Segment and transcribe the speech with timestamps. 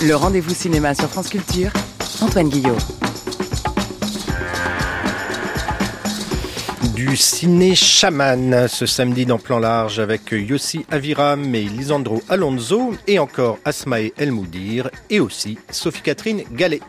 [0.00, 1.72] Le rendez-vous cinéma sur France Culture,
[2.20, 2.76] Antoine Guillot.
[6.94, 13.18] Du ciné chaman ce samedi dans Plan Large avec Yossi Aviram et Lisandro Alonso et
[13.18, 16.80] encore Asmae El Moudir et aussi Sophie-Catherine Gallet.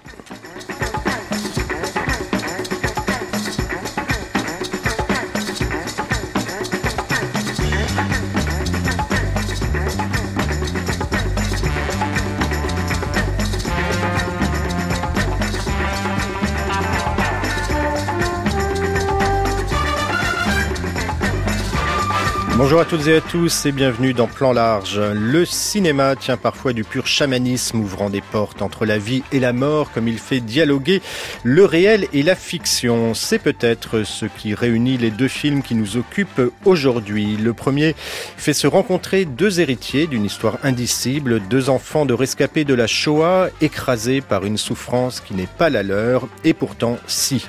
[22.80, 25.02] Bonjour à toutes et à tous et bienvenue dans Plan Large.
[25.14, 29.52] Le cinéma tient parfois du pur chamanisme ouvrant des portes entre la vie et la
[29.52, 31.02] mort comme il fait dialoguer
[31.44, 33.14] le réel et la fiction.
[33.14, 37.36] C'est peut-être ce qui réunit les deux films qui nous occupent aujourd'hui.
[37.36, 42.76] Le premier fait se rencontrer deux héritiers d'une histoire indicible, deux enfants de rescapés de
[42.76, 47.46] la Shoah écrasés par une souffrance qui n'est pas la leur et pourtant si.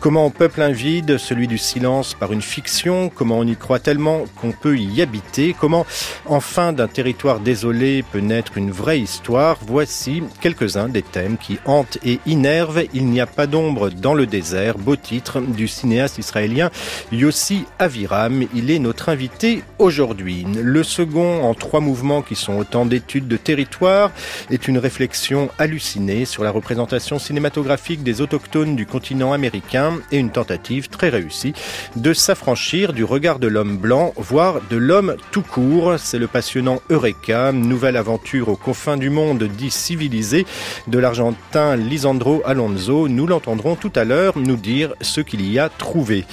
[0.00, 3.78] Comment on peuple un vide, celui du silence par une fiction, comment on y croit
[3.78, 5.86] tellement qu'on peut y habiter, comment
[6.26, 11.98] enfin d'un territoire désolé peut naître une vraie histoire, voici quelques-uns des thèmes qui hantent
[12.04, 16.70] et innervent Il n'y a pas d'ombre dans le désert, beau titre du cinéaste israélien
[17.10, 18.46] Yossi Aviram.
[18.54, 20.46] Il est notre invité aujourd'hui.
[20.54, 24.10] Le second, en trois mouvements qui sont autant d'études de territoire,
[24.50, 30.30] est une réflexion hallucinée sur la représentation cinématographique des autochtones du continent américain et une
[30.30, 31.54] tentative très réussie
[31.96, 35.94] de s'affranchir du regard de l'homme blanc, voire de l'homme tout court.
[35.98, 40.46] C'est le passionnant Eureka, nouvelle aventure aux confins du monde dit civilisé
[40.88, 43.08] de l'Argentin Lisandro Alonso.
[43.08, 46.24] Nous l'entendrons tout à l'heure nous dire ce qu'il y a trouvé.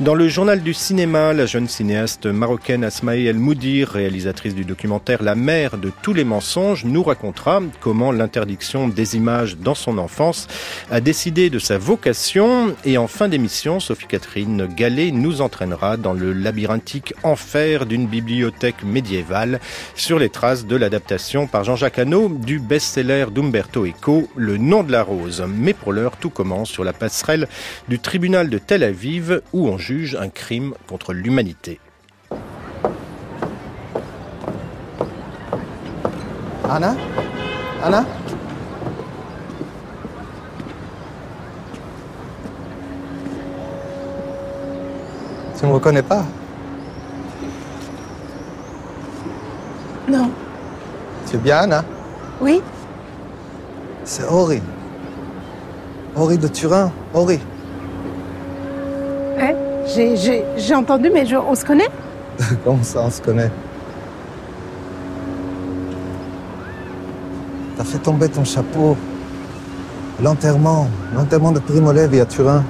[0.00, 5.22] Dans le journal du cinéma, la jeune cinéaste marocaine Asmae El Moudir, réalisatrice du documentaire
[5.22, 10.48] La mère de tous les mensonges, nous racontera comment l'interdiction des images dans son enfance
[10.90, 12.74] a décidé de sa vocation.
[12.84, 19.60] Et en fin d'émission, Sophie-Catherine Gallet nous entraînera dans le labyrinthique enfer d'une bibliothèque médiévale
[19.94, 24.92] sur les traces de l'adaptation par Jean-Jacques Hano du best-seller d'Umberto Eco, Le nom de
[24.92, 25.44] la rose.
[25.46, 27.48] Mais pour l'heure, tout commence sur la passerelle
[27.88, 31.78] du tribunal de Tel Aviv où on juge un crime contre l'humanité.
[36.70, 36.96] Anna?
[37.82, 38.04] Anna?
[45.58, 46.24] Tu me reconnais pas?
[50.08, 50.30] Non.
[51.28, 51.84] Tu es bien, Anna?
[52.40, 52.62] Oui
[54.04, 54.62] C'est Ori.
[56.16, 56.90] Ori de Turin.
[57.14, 57.38] Ori.
[59.36, 61.90] Ouais, j'ai- j'ai j'ai entendu, mais je- on se connaît?
[62.64, 63.50] Comment ça, on se connaît?
[67.76, 68.96] T'as fait tomber ton chapeau.
[70.22, 70.88] L'enterrement.
[71.14, 72.64] L'enterrement de Primo Levi à Turin.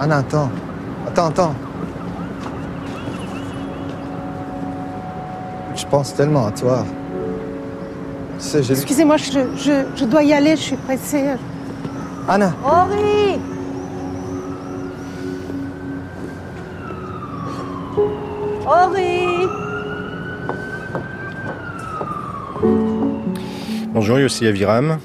[0.00, 0.50] Anna, attends.
[1.06, 1.54] Attends, attends.
[5.78, 6.84] Je pense tellement à toi.
[8.38, 8.80] Tu sais, j'ai lu...
[8.80, 11.24] Excusez-moi, je, je, je dois y aller, je suis pressée.
[12.28, 13.38] Anna Henri
[18.66, 19.46] Henri
[23.94, 24.98] Bonjour Yossi Aviram.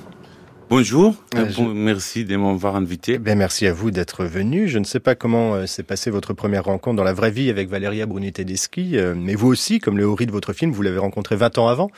[0.75, 3.19] Bonjour, Euh, euh, merci de m'avoir invité.
[3.19, 4.67] Bien, merci à vous d'être venu.
[4.67, 7.51] Je ne sais pas comment euh, s'est passée votre première rencontre dans la vraie vie
[7.51, 10.97] avec Valeria Bruni-Tedeschi, euh, mais vous aussi, comme le Hori de votre film, vous l'avez
[10.97, 11.91] rencontré 20 ans avant,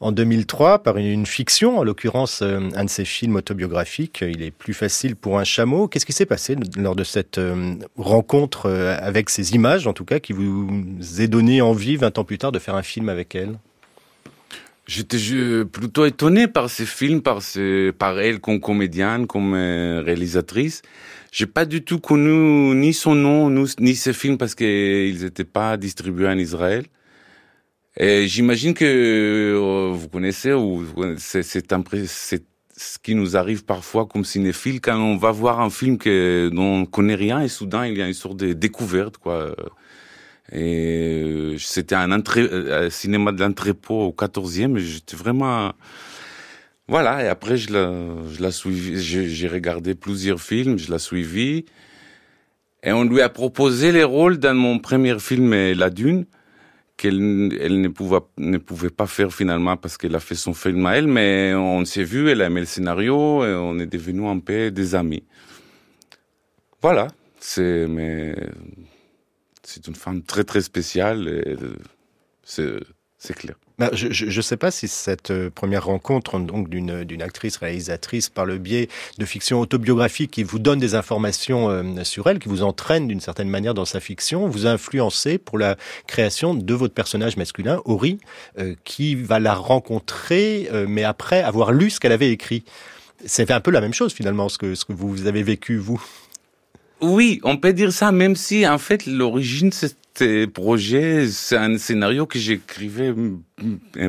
[0.00, 4.20] en 2003, par une, une fiction, en l'occurrence un de ses films autobiographiques.
[4.20, 5.88] Il est plus facile pour un chameau.
[5.88, 7.40] Qu'est-ce qui s'est passé lors de cette
[7.96, 8.68] rencontre
[9.00, 10.68] avec ces images, en tout cas, qui vous
[11.18, 13.56] est donné envie, 20 ans plus tard, de faire un film avec elle?
[14.90, 15.18] J'étais
[15.66, 17.42] plutôt étonné par ces films, par,
[17.96, 20.82] par elle comme comédienne, comme euh, réalisatrice.
[21.30, 25.76] J'ai pas du tout connu ni son nom, ni, ses films parce qu'ils n'étaient pas
[25.76, 26.86] distribués en Israël.
[27.98, 30.84] Et j'imagine que euh, vous connaissez ou
[31.18, 36.50] c'est ce qui nous arrive parfois comme cinéphile quand on va voir un film que,
[36.52, 39.54] dont on connaît rien et soudain il y a une sorte de découverte quoi.
[40.52, 44.76] Et euh, c'était un, euh, un cinéma de l'entrepôt au 14e.
[44.76, 45.72] et J'étais vraiment.
[46.88, 47.92] Voilà, et après, je la,
[48.32, 49.00] je la suivi.
[49.00, 51.64] J'ai regardé plusieurs films, je l'ai suivi.
[52.82, 56.24] Et on lui a proposé les rôles dans mon premier film, La Dune,
[56.96, 60.84] qu'elle elle ne, pouvait, ne pouvait pas faire finalement parce qu'elle a fait son film
[60.86, 61.06] à elle.
[61.06, 64.72] Mais on s'est vu, elle a aimé le scénario, et on est devenus un peu
[64.72, 65.22] des amis.
[66.82, 67.08] Voilà,
[67.38, 67.86] c'est.
[67.86, 68.34] Mais
[69.70, 71.28] c'est une femme très très spéciale.
[71.28, 71.56] Et
[72.44, 72.80] c'est
[73.22, 73.54] c'est clair.
[73.78, 78.46] Bah, je ne sais pas si cette euh, première rencontre donc d'une actrice réalisatrice par
[78.46, 78.88] le biais
[79.18, 83.20] de fiction autobiographique qui vous donne des informations euh, sur elle, qui vous entraîne d'une
[83.20, 85.76] certaine manière dans sa fiction, vous a influencé pour la
[86.06, 88.18] création de votre personnage masculin, Ori,
[88.58, 92.64] euh, qui va la rencontrer, mais après avoir lu ce qu'elle avait écrit.
[93.26, 96.02] C'est un peu la même chose finalement, ce que, ce que vous avez vécu, vous.
[97.00, 99.86] Oui, on peut dire ça, même si en fait l'origine ce
[100.46, 103.14] projet, c'est un scénario que j'écrivais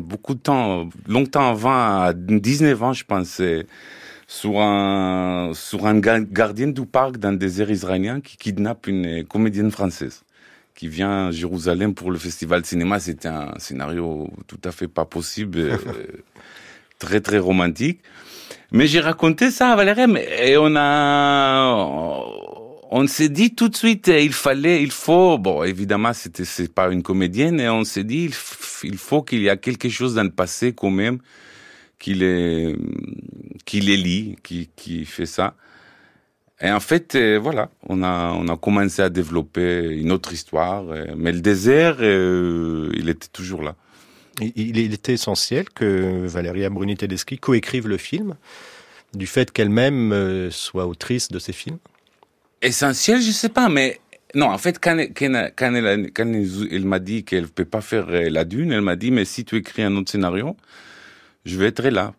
[0.01, 3.65] beaucoup de temps, longtemps avant, à 19 ans, je pensais,
[4.27, 10.23] sur un, sur un gardien du parc d'un désert israélien qui kidnappe une comédienne française
[10.75, 12.99] qui vient à Jérusalem pour le festival de cinéma.
[12.99, 15.77] C'était un scénario tout à fait pas possible,
[16.99, 18.01] très très romantique.
[18.71, 20.05] Mais j'ai raconté ça à Valérie
[20.41, 22.23] et on a,
[22.93, 26.71] on s'est dit tout de suite, euh, il fallait, il faut, bon, évidemment, c'était, c'est
[26.71, 28.29] pas une comédienne, et on s'est dit,
[28.83, 31.19] il, faut qu'il y a quelque chose dans le passé quand même,
[31.99, 32.75] qui les,
[33.63, 35.55] qui les lie, qui, qui fait ça.
[36.59, 40.83] Et en fait, euh, voilà, on a, on a commencé à développer une autre histoire,
[40.89, 43.75] euh, mais le désert, il était toujours là.
[44.41, 48.35] Il, était essentiel que Valéria Bruni-Tedeschi coécrive le film,
[49.13, 51.77] du fait qu'elle-même soit autrice de ces films
[52.61, 53.99] essentiel, je sais pas, mais
[54.35, 56.25] non, en fait, quand, quand, quand elle, quand
[56.85, 59.57] m'a dit qu'elle peut pas faire euh, la dune, elle m'a dit, mais si tu
[59.57, 60.55] écris un autre scénario,
[61.45, 62.13] je vais être là.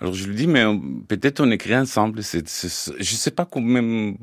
[0.00, 0.64] Alors je lui dis, mais
[1.08, 2.22] peut-être on écrit ensemble.
[2.22, 4.16] Je sais pas même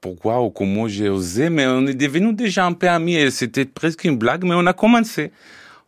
[0.00, 3.64] pourquoi ou comment j'ai osé, mais on est devenus déjà un peu amis et c'était
[3.64, 5.32] presque une blague, mais on a commencé.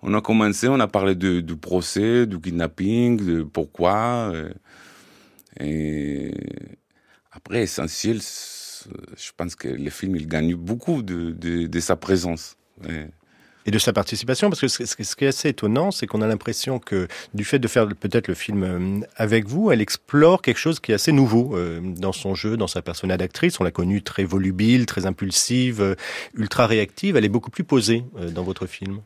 [0.03, 4.33] On a commencé, on a parlé du procès, du kidnapping, de pourquoi.
[4.35, 4.51] Euh,
[5.61, 6.33] et
[7.31, 8.21] après, essentiel,
[9.17, 12.57] je pense que le film, il gagne beaucoup de, de, sa présence.
[13.67, 16.79] Et de sa participation, parce que ce, qui est assez étonnant, c'est qu'on a l'impression
[16.79, 20.81] que du fait de faire peut-être le film euh, avec vous, elle explore quelque chose
[20.81, 23.61] qui est assez nouveau euh, dans son jeu, dans sa personnalité d'actrice.
[23.61, 25.95] On l'a connue très volubile, très impulsive, euh,
[26.35, 27.17] ultra réactive.
[27.17, 29.01] Elle est beaucoup plus posée dans votre film.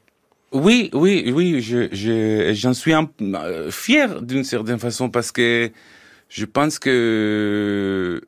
[0.52, 1.60] Oui, oui, oui,
[2.54, 3.10] j'en suis un,
[3.70, 5.72] fier d'une certaine façon parce que
[6.28, 8.22] je pense que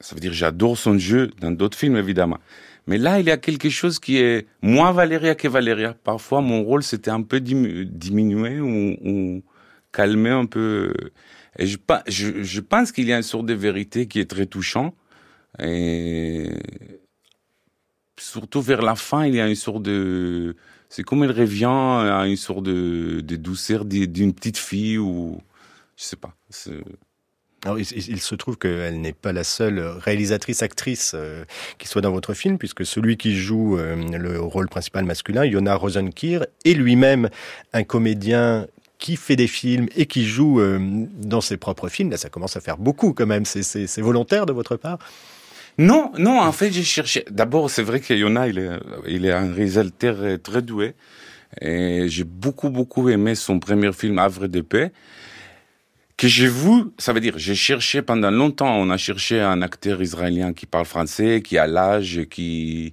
[0.00, 2.38] ça veut dire j'adore son jeu dans d'autres films, évidemment.
[2.86, 5.94] Mais là, il y a quelque chose qui est moins Valéria que Valéria.
[6.02, 9.42] Parfois, mon rôle, c'était un peu diminué ou,
[9.92, 10.92] calmer un peu.
[11.58, 14.94] Et je pense qu'il y a une sorte de vérité qui est très touchant.
[15.58, 16.50] Et
[18.18, 20.56] surtout vers la fin, il y a une sorte de...
[20.88, 25.38] C'est comme elle revient à une sorte de, de douceur d'une petite fille ou...
[25.96, 26.34] Je sais pas.
[27.64, 31.44] Alors, il, se trouve qu'elle n'est pas la seule réalisatrice-actrice euh,
[31.78, 35.74] qui soit dans votre film, puisque celui qui joue euh, le rôle principal masculin, Yona
[35.74, 37.28] Rosenkir, est lui-même
[37.74, 38.66] un comédien
[38.98, 40.78] qui fait des films et qui joue euh,
[41.18, 42.10] dans ses propres films.
[42.10, 43.44] Là, ça commence à faire beaucoup quand même.
[43.44, 44.98] C'est volontaire de votre part?
[45.76, 47.26] Non, non, en fait, j'ai cherché.
[47.30, 48.70] D'abord, c'est vrai que Yona, il est,
[49.06, 50.94] il est un réalisateur très doué.
[51.60, 54.92] Et j'ai beaucoup, beaucoup aimé son premier film, Havre de paix
[56.20, 60.02] que j'ai vu, ça veut dire, j'ai cherché pendant longtemps, on a cherché un acteur
[60.02, 62.92] israélien qui parle français, qui a l'âge, qui,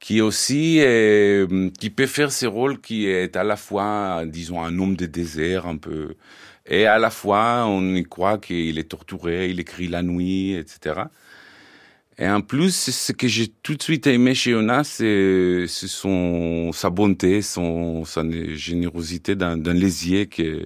[0.00, 4.78] qui aussi, euh, qui peut faire ce rôle qui est à la fois, disons, un
[4.78, 6.14] homme de désert un peu,
[6.64, 11.02] et à la fois, on y croit qu'il est torturé, il écrit la nuit, etc.
[12.16, 16.88] Et en plus, ce que j'ai tout de suite aimé chez Yona, c'est son sa
[16.88, 18.22] bonté, son sa
[18.54, 20.64] générosité dans, dans les que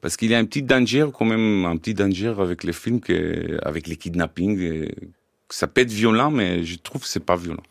[0.00, 3.00] parce qu'il y a un petit danger quand même, un petit danger avec les films
[3.00, 4.88] que avec les kidnappings.
[5.50, 7.62] Ça peut être violent, mais je trouve que c'est pas violent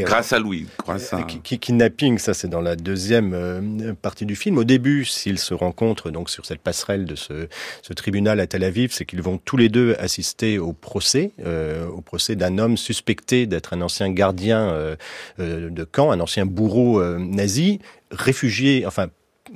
[0.00, 0.66] grâce à Louis.
[0.84, 1.22] Grâce à...
[1.22, 4.58] Kidnapping, ça c'est dans la deuxième euh, partie du film.
[4.58, 7.48] Au début, s'ils se rencontrent donc sur cette passerelle de ce,
[7.82, 11.86] ce tribunal à Tel Aviv, c'est qu'ils vont tous les deux assister au procès, euh,
[11.86, 14.96] au procès d'un homme suspecté d'être un ancien gardien euh,
[15.38, 19.08] de camp, un ancien bourreau nazi, réfugié, enfin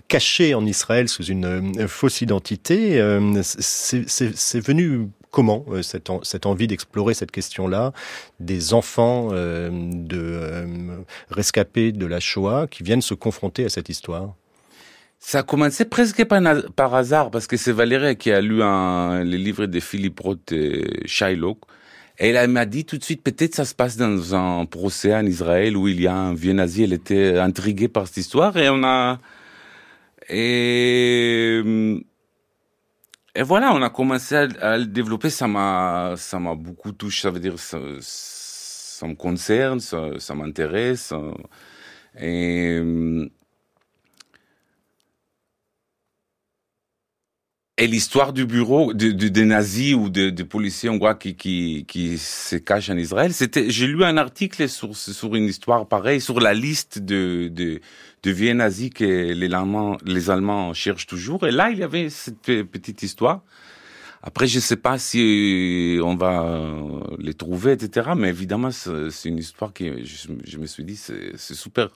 [0.09, 3.00] caché en Israël sous une fausse identité.
[3.43, 7.93] c'est venu comment euh, cette, cette, envie d'explorer cette question-là
[8.41, 10.97] des enfants euh, de euh,
[11.31, 14.35] rescapés de la Shoah qui viennent se confronter à cette histoire?
[15.19, 16.41] Ça a commencé presque par,
[16.75, 20.53] par hasard, parce que c'est Valérie qui a lu un, les livres de Philippe Roth
[20.53, 21.59] et Shylock.
[22.19, 25.26] Et elle m'a dit tout de suite, peut-être ça se passe dans un procès en
[25.26, 26.85] Israël où il y a un vieux nazi.
[26.85, 29.19] Elle était intriguée par cette histoire et on a...
[30.28, 31.62] Et
[33.35, 35.28] et voilà, on a commencé à, le développer.
[35.30, 37.23] Ça m'a, ça m'a beaucoup touché.
[37.23, 37.78] Ça veut dire, ça
[39.06, 41.12] me concerne, ça, ça m'intéresse.
[42.18, 42.80] Et
[47.78, 52.16] Et l'histoire du bureau de, des nazis ou des de policiers hongrois qui, qui, qui
[52.16, 56.40] se cachent en Israël, c'était, j'ai lu un article sur, sur une histoire pareille, sur
[56.40, 57.83] la liste de, de,
[58.23, 61.47] de vieux nazis que les Allemands, les Allemands cherchent toujours.
[61.47, 63.43] Et là, il y avait cette petite histoire.
[64.23, 66.69] Après, je ne sais pas si on va
[67.19, 68.11] les trouver, etc.
[68.17, 71.91] Mais évidemment, c'est une histoire qui, je, me suis dit, c'est super.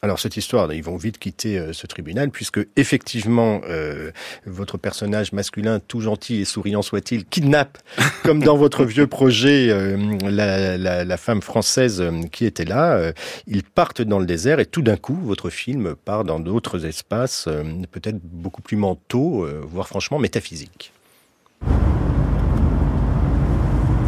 [0.00, 4.12] Alors cette histoire, ils vont vite quitter euh, ce tribunal puisque effectivement euh,
[4.46, 7.78] votre personnage masculin, tout gentil et souriant soit-il, kidnappe,
[8.22, 12.92] comme dans votre vieux projet, euh, la, la, la, femme française euh, qui était là.
[12.92, 13.12] Euh,
[13.48, 17.48] ils partent dans le désert et tout d'un coup, votre film part dans d'autres espaces,
[17.90, 20.92] peut-être beaucoup plus mentaux, voire franchement métaphysiques.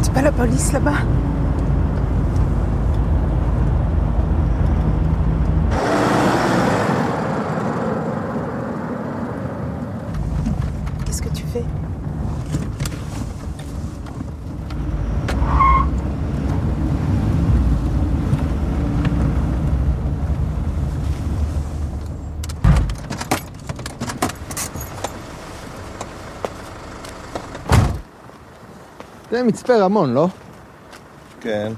[0.01, 0.99] C'est pas la police là-bas?
[29.31, 30.27] זה מצפה רמון, לא?
[31.41, 31.73] כן.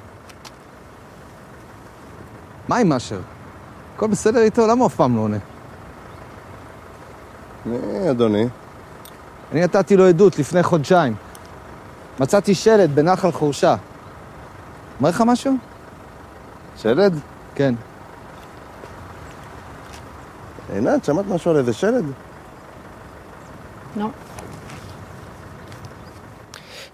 [2.67, 3.19] מה עם אשר?
[3.95, 4.67] הכל בסדר איתו?
[4.67, 5.38] למה הוא אף פעם לא עונה?
[7.65, 8.45] מי אדוני?
[9.51, 11.15] אני נתתי לו עדות לפני חודשיים.
[12.19, 13.75] מצאתי שלט בנחל חורשה.
[15.00, 15.53] אומר לך משהו?
[16.77, 17.19] שלד?
[17.55, 17.75] כן.
[20.74, 22.05] עינת, שמעת משהו על איזה שלד?
[23.98, 24.07] לא.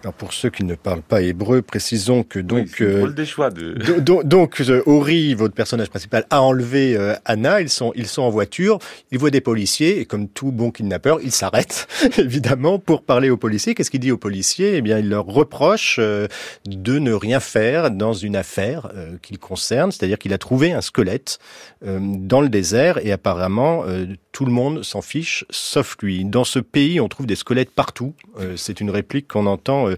[0.03, 3.49] Alors pour ceux qui ne parlent pas hébreu, précisons que donc oui, euh, des choix
[3.49, 3.73] de...
[3.99, 7.59] donc, donc euh, Ori, votre personnage principal, a enlevé euh, Anna.
[7.59, 8.79] Ils sont ils sont en voiture.
[9.11, 11.87] Ils voient des policiers et comme tout bon kidnappeur, ils s'arrêtent
[12.17, 13.75] évidemment pour parler aux policiers.
[13.75, 14.77] Qu'est-ce qu'il dit aux policiers?
[14.77, 16.27] Eh bien, il leur reproche euh,
[16.65, 20.81] de ne rien faire dans une affaire euh, qu'il concerne, c'est-à-dire qu'il a trouvé un
[20.81, 21.39] squelette
[21.81, 23.83] dans le désert et apparemment
[24.31, 26.25] tout le monde s'en fiche sauf lui.
[26.25, 28.13] Dans ce pays, on trouve des squelettes partout.
[28.55, 29.95] C'est une réplique qu'on entend euh,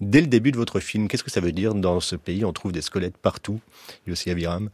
[0.00, 1.08] dès le début de votre film.
[1.08, 3.60] Qu'est-ce que ça veut dire dans ce pays On trouve des squelettes partout?
[4.06, 4.70] Yossi Abiram.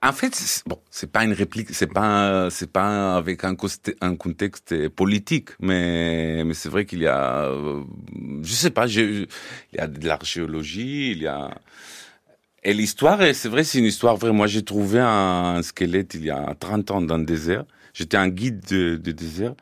[0.00, 3.56] En fait, bon, c'est pas une réplique, c'est pas, c'est pas avec un,
[4.00, 7.82] un, contexte politique, mais, mais c'est vrai qu'il y a, euh,
[8.42, 9.26] je sais pas, il
[9.72, 11.50] y a de l'archéologie, il y a,
[12.64, 14.32] et l'histoire, c'est vrai, c'est une histoire vraie.
[14.32, 17.64] Moi, j'ai trouvé un, squelette il y a 30 ans dans le désert.
[17.94, 19.54] J'étais un guide de, désert.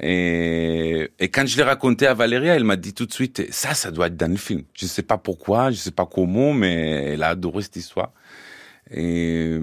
[0.00, 3.90] Et, quand je l'ai raconté à Valéria, elle m'a dit tout de suite, ça, ça
[3.90, 4.62] doit être dans le film.
[4.74, 8.12] Je sais pas pourquoi, je sais pas comment, mais elle a adoré cette histoire.
[8.90, 9.56] Et,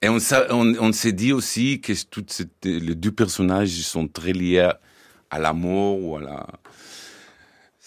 [0.00, 1.92] et on, s'est dit aussi que
[2.64, 4.70] les deux personnages sont très liés
[5.30, 6.46] à la mort ou à la...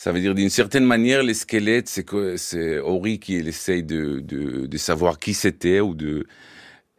[0.03, 4.19] Ça veut dire d'une certaine manière, les squelettes, c'est que c'est Ori qui essaye de,
[4.19, 6.25] de, de savoir qui c'était ou de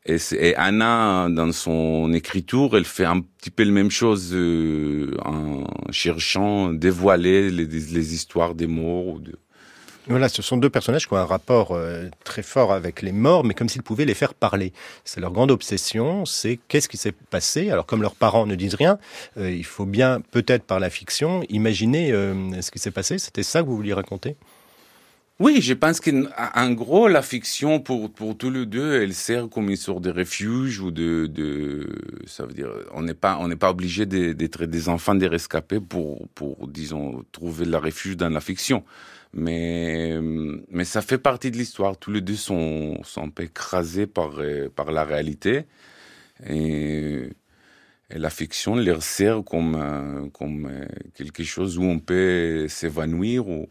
[0.06, 5.16] et, et, Anna, dans son écriture, elle fait un petit peu la même chose euh,
[5.24, 9.18] en cherchant dévoiler les, les, histoires des morts.
[9.18, 9.36] De...
[10.08, 13.44] Voilà, ce sont deux personnages qui ont un rapport euh, très fort avec les morts,
[13.44, 14.72] mais comme s'ils pouvaient les faire parler.
[15.04, 17.70] C'est leur grande obsession, c'est qu'est-ce qui s'est passé.
[17.70, 18.98] Alors comme leurs parents ne disent rien,
[19.36, 23.18] euh, il faut bien, peut-être par la fiction, imaginer euh, ce qui s'est passé.
[23.18, 24.36] C'était ça que vous vouliez raconter?
[25.38, 29.70] Oui, je pense qu'en gros, la fiction, pour, pour tous les deux, elle sert comme
[29.70, 31.88] une sorte de refuge ou de, de
[32.26, 35.80] ça veut dire, on n'est pas, on n'est pas obligé d'être des enfants des rescapés
[35.80, 38.84] pour, pour, disons, trouver la refuge dans la fiction.
[39.34, 40.18] Mais,
[40.70, 41.96] mais ça fait partie de l'histoire.
[41.96, 44.32] Tous les deux sont, sont un peu écrasés par,
[44.74, 45.64] par la réalité.
[46.48, 47.30] Et,
[48.14, 50.70] la fiction leur sert comme, comme
[51.14, 53.70] quelque chose où on peut s'évanouir ou,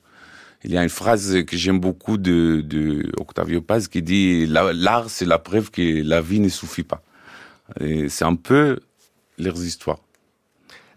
[0.63, 5.25] il y a une phrase que j'aime beaucoup de, Octavio Paz qui dit l'art c'est
[5.25, 7.03] la preuve que la vie ne suffit pas.
[7.79, 8.79] C'est un peu
[9.37, 9.99] leurs histoires.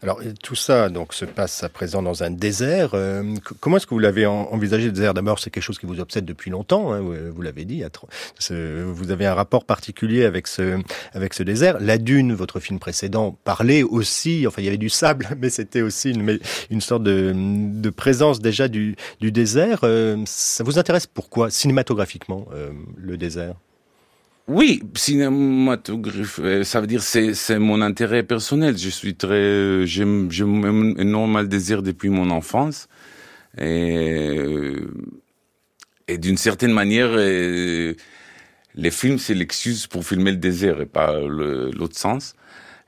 [0.05, 2.91] Alors tout ça donc se passe à présent dans un désert.
[2.93, 3.23] Euh,
[3.61, 5.15] comment est-ce que vous l'avez envisagé le désert?
[5.15, 6.93] D'abord, c'est quelque chose qui vous obsède depuis longtemps.
[6.93, 7.83] Hein, vous, l'avez dit.
[8.51, 10.79] Vous avez un rapport particulier avec ce
[11.15, 11.79] avec ce désert.
[11.81, 14.47] La Dune, votre film précédent, parlait aussi.
[14.47, 18.69] Enfin, il y avait du sable, mais c'était aussi une, sorte de, de présence déjà
[18.69, 19.81] du, du désert.
[19.85, 23.55] Euh, ça vous intéresse pourquoi cinématographiquement euh, le désert?
[24.47, 28.77] Oui, cinématographe, euh, ça veut dire c'est c'est mon intérêt personnel.
[28.77, 32.89] Je suis très j'aime j'aime énormément le désir depuis mon enfance
[33.59, 34.77] et
[36.09, 37.95] et d'une certaine manière, euh,
[38.75, 42.35] les films, c'est l'excuse pour filmer le désert et pas l'autre sens.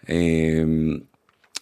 [0.08, 1.00] Et euh,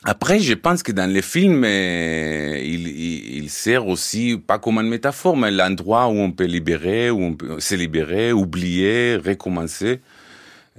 [0.05, 4.79] après, je pense que dans les films, euh, il, il, il sert aussi, pas comme
[4.79, 10.01] une métaphore, mais l'endroit où on peut libérer, où on peut se libérer, oublier, recommencer.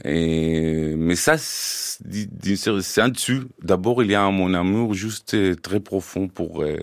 [0.04, 3.44] Et, mais ça, c'est un dessus.
[3.64, 6.78] D'abord, il y a mon amour juste euh, très profond pour, euh,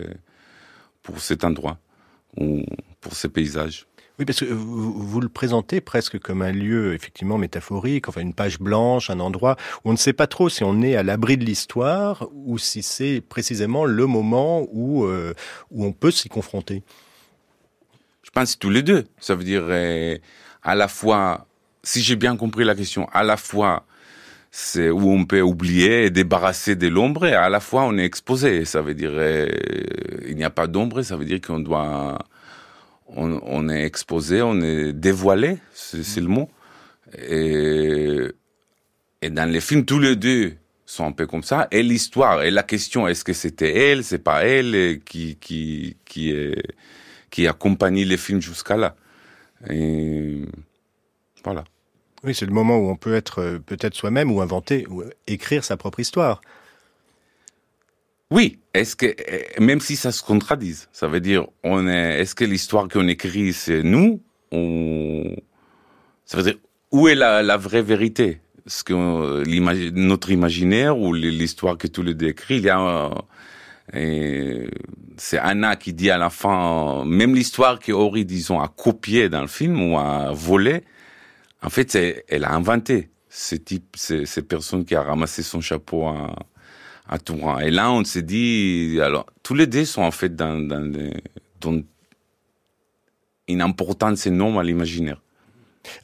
[1.03, 1.79] pour cet endroit,
[2.37, 2.65] ou
[3.01, 3.87] pour ces paysages.
[4.25, 8.59] Parce que vous, vous le présentez presque comme un lieu effectivement métaphorique, enfin une page
[8.59, 11.45] blanche, un endroit où on ne sait pas trop si on est à l'abri de
[11.45, 15.35] l'histoire ou si c'est précisément le moment où, euh,
[15.71, 16.83] où on peut s'y confronter.
[18.23, 19.05] Je pense tous les deux.
[19.19, 20.17] Ça veut dire euh,
[20.63, 21.47] à la fois,
[21.83, 23.85] si j'ai bien compris la question, à la fois
[24.55, 28.05] c'est où on peut oublier et débarrasser de l'ombre, et à la fois on est
[28.05, 28.67] exposé.
[28.67, 29.49] Ça veut dire euh,
[30.29, 32.19] il n'y a pas d'ombre, ça veut dire qu'on doit,
[33.17, 36.51] on, est exposé, on est dévoilé, c'est le mot.
[37.19, 38.31] Et,
[39.31, 40.55] dans les films, tous les deux
[40.87, 41.69] sont un peu comme ça.
[41.71, 47.47] Et l'histoire et la question, est-ce que c'était elle, c'est pas elle, qui qui qui
[47.47, 48.95] accompagne les films jusqu'à là.
[49.69, 50.43] Et
[51.43, 51.65] voilà.
[52.25, 55.65] Oui, c'est le moment où on peut être euh, peut-être soi-même ou inventer ou écrire
[55.65, 56.41] sa propre histoire.
[58.33, 62.35] Oui, est-ce que eh, même si ça se contredise, ça veut dire on est est-ce
[62.35, 65.37] que l'histoire qu'on écrit c'est nous ou
[66.25, 66.55] ça veut dire
[66.91, 68.41] où est la, vraie vérité?
[68.67, 73.11] Ce que euh, notre imaginaire ou l'histoire que tous les deux écrit, il y a
[73.95, 74.67] euh,
[75.19, 79.43] c'est Anna qui dit à la fin, même l'histoire que Ori, disons, a copié dans
[79.43, 80.85] le film ou a volé,
[81.63, 81.95] en fait,
[82.29, 83.11] elle a inventé.
[83.29, 86.35] Ce type, ces, ces personnes qui a ramassé son chapeau à,
[87.09, 87.59] à Touran.
[87.59, 91.13] Et là, on s'est dit, alors, tous les deux sont en fait dans, dans, des-
[91.61, 91.81] dans
[93.49, 95.21] une importance énorme à l'imaginaire.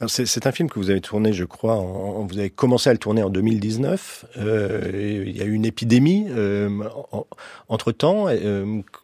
[0.07, 2.99] C'est un film que vous avez tourné, je crois, en- vous avez commencé à le
[2.99, 4.25] tourner en 2019.
[4.37, 6.69] Euh, il y a eu une épidémie euh,
[7.13, 7.25] en-
[7.69, 8.27] entre temps.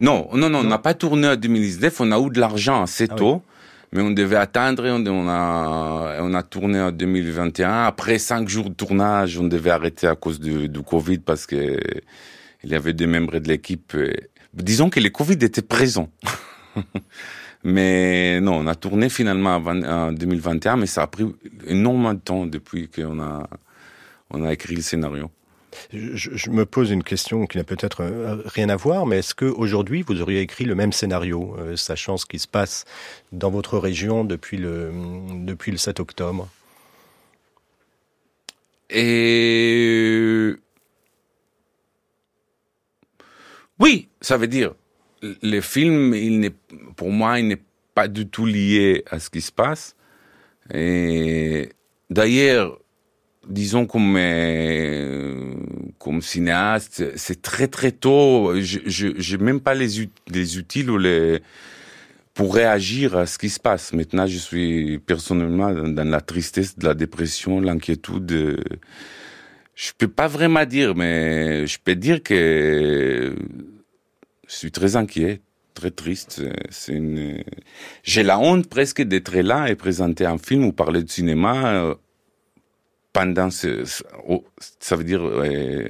[0.00, 3.06] Non, non, non, on n'a pas tourné en 2019, on a eu de l'argent assez
[3.08, 3.18] Ah oui.
[3.96, 7.84] Mais on devait attendre, on, on a, on a tourné en 2021.
[7.84, 11.80] Après cinq jours de tournage, on devait arrêter à cause du, du Covid parce que
[12.62, 13.96] il y avait des membres de l'équipe.
[14.52, 16.10] Disons que le Covid était présent.
[17.64, 21.24] mais non, on a tourné finalement en 2021, mais ça a pris
[21.66, 23.48] énormément de temps depuis qu'on a,
[24.30, 25.30] on a écrit le scénario.
[25.92, 30.02] Je, me pose une question qui n'a peut-être euh, rien à voir, mais est-ce qu'aujourd'hui
[30.02, 32.84] vous auriez écrit le même scénario, euh, sachant ce qui se passe
[33.32, 34.92] dans votre région depuis le,
[35.44, 36.48] depuis le 7 octobre?
[38.90, 40.54] Et
[43.78, 44.74] oui, ça veut dire
[45.22, 46.54] le film, il n'est
[46.96, 47.62] pour moi, il n'est
[47.94, 49.96] pas du tout lié à ce qui se passe.
[52.10, 52.78] D'ailleurs,
[53.48, 55.54] disons comme euh,
[55.98, 58.52] comme cinéaste, c'est très très tôt.
[58.60, 61.40] Je je j'ai même pas les les outils ou les
[62.34, 63.94] pour réagir à ce qui se passe.
[63.94, 68.62] Maintenant, je suis personnellement dans, la tristesse, de la dépression, l'inquiétude.
[69.74, 73.34] Je peux pas vraiment dire, mais je peux dire que
[74.46, 75.40] je suis très inquiet,
[75.72, 76.42] très triste.
[76.68, 77.42] C'est une,
[78.02, 81.94] j'ai la honte presque d'être là et présenter un film ou parler de cinéma euh,
[83.16, 83.70] pendant ce,
[84.78, 85.86] ça veut dire euh,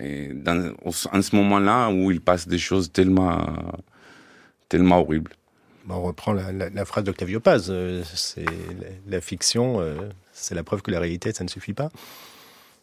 [0.00, 3.38] euh, dans, en ce moment-là où il passe des choses tellement,
[4.68, 5.32] tellement horribles.
[5.88, 9.66] On reprend la, la- la phrase d'Octavio Paz, euh, c'est la, la fiction,
[10.32, 11.90] c'est la preuve que la réalité, ça ne suffit pas.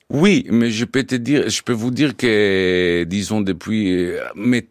[0.10, 4.68] Oui, mais je peux te dire, je peux vous dire que, disons depuis, mais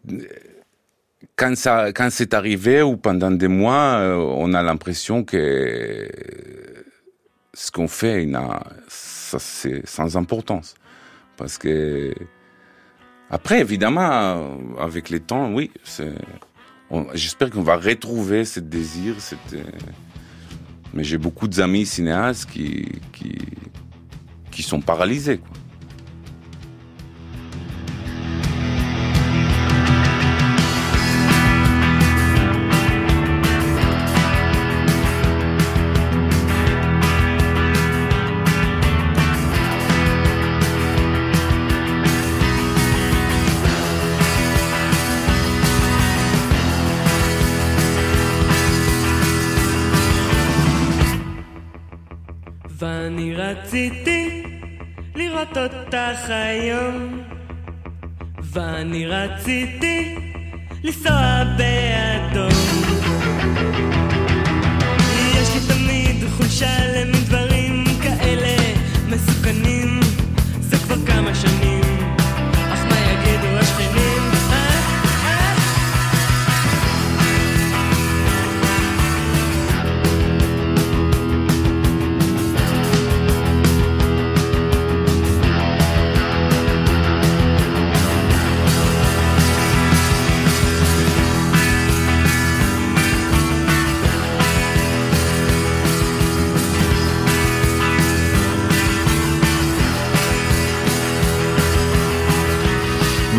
[1.35, 6.07] quand ça, quand c'est arrivé ou pendant des mois, on a l'impression que
[7.57, 8.29] ce qu'on fait,
[8.87, 10.75] ça, c'est sans importance,
[11.37, 12.13] parce que
[13.31, 15.71] après, évidemment, avec le temps, oui,
[17.15, 19.15] j'espère qu'on va retrouver ce désir,
[20.93, 23.39] mais j'ai beaucoup d'amis cinéastes qui, qui
[24.57, 25.37] qui sont paralysés.
[25.37, 25.49] Quoi.
[58.57, 60.15] ואני רציתי
[60.83, 62.51] לנסוע באדום.
[65.35, 67.36] יש לי תמיד חולשה למדבר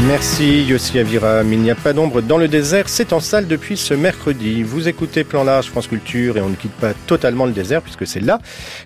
[0.08, 1.52] Merci Yossi Aviram.
[1.52, 4.62] Il n'y a pas d'ombre dans le désert, c'est en salle depuis ce mercredi.
[4.62, 8.06] Vous écoutez Plan Large France Culture et on ne quitte pas totalement le désert puisque
[8.06, 8.40] c'est là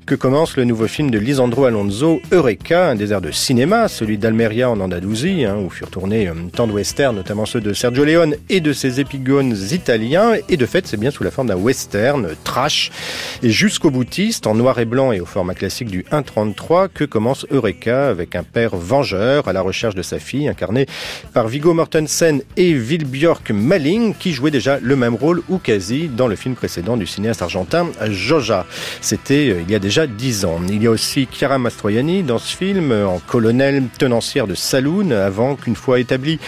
[0.05, 4.69] que commence le nouveau film de Lisandro Alonso, Eureka, un désert de cinéma, celui d'Almeria
[4.69, 8.35] en Andalousie, hein, où furent tournés euh, tant de westerns, notamment ceux de Sergio Leone
[8.49, 10.33] et de ses épigones italiens.
[10.49, 12.91] Et de fait, c'est bien sous la forme d'un western trash
[13.45, 17.47] et jusqu'au boutiste, en noir et blanc et au format classique du 1.33, que commence
[17.53, 20.87] Eureka avec un père vengeur à la recherche de sa fille, incarnée
[21.33, 26.29] par Viggo Mortensen et Vilbjörk Malling, qui jouaient déjà le même rôle ou quasi dans
[26.29, 28.67] le film précédent du cinéaste argentin Joja.
[29.01, 30.61] C'était euh, il y a déjà dix ans.
[30.69, 35.57] Il y a aussi Chiara Mastroianni dans ce film, en colonel tenancière de saloon, avant
[35.57, 36.39] qu'une fois établi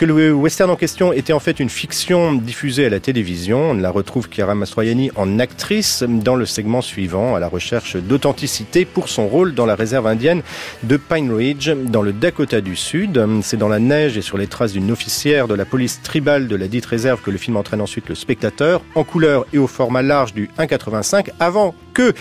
[0.00, 3.72] que le western en question était en fait une fiction diffusée à la télévision.
[3.72, 8.86] On la retrouve Chiara Mastroianni en actrice dans le segment suivant, à la recherche d'authenticité
[8.86, 10.40] pour son rôle dans la réserve indienne
[10.84, 13.22] de Pine Ridge, dans le Dakota du Sud.
[13.42, 16.56] C'est dans la neige et sur les traces d'une officière de la police tribale de
[16.56, 20.00] la dite réserve que le film entraîne ensuite le spectateur, en couleur et au format
[20.00, 22.12] large du 1,85, avant que,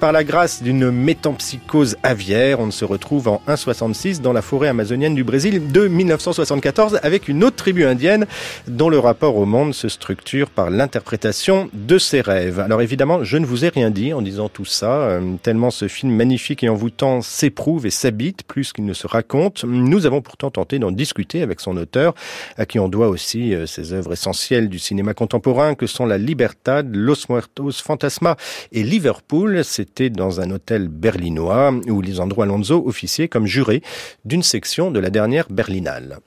[0.00, 5.14] par la grâce d'une métampsychose aviaire, on se retrouve en 1,66 dans la forêt amazonienne
[5.14, 8.26] du Brésil de 1974 avec une autre tribu indienne
[8.68, 12.60] dont le rapport au monde se structure par l'interprétation de ses rêves.
[12.60, 15.88] Alors évidemment, je ne vous ai rien dit en disant tout ça, euh, tellement ce
[15.88, 19.64] film magnifique et envoûtant s'éprouve et s'habite plus qu'il ne se raconte.
[19.64, 22.14] Nous avons pourtant tenté d'en discuter avec son auteur,
[22.56, 26.18] à qui on doit aussi euh, ces œuvres essentielles du cinéma contemporain que sont La
[26.18, 28.36] Libertad, Los Muertos, Fantasma
[28.72, 28.82] et
[29.62, 33.82] C'était dans un hôtel berlinois où Lisandro Alonso officiait comme juré
[34.24, 36.18] d'une section de la dernière Berlinale.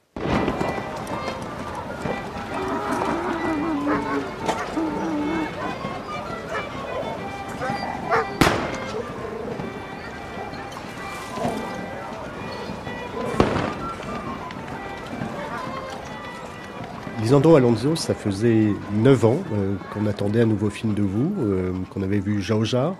[17.29, 21.73] Lisandro Alonso, ça faisait 9 ans euh, qu'on attendait un nouveau film de vous, euh,
[21.91, 22.95] qu'on avait vu Jaoja.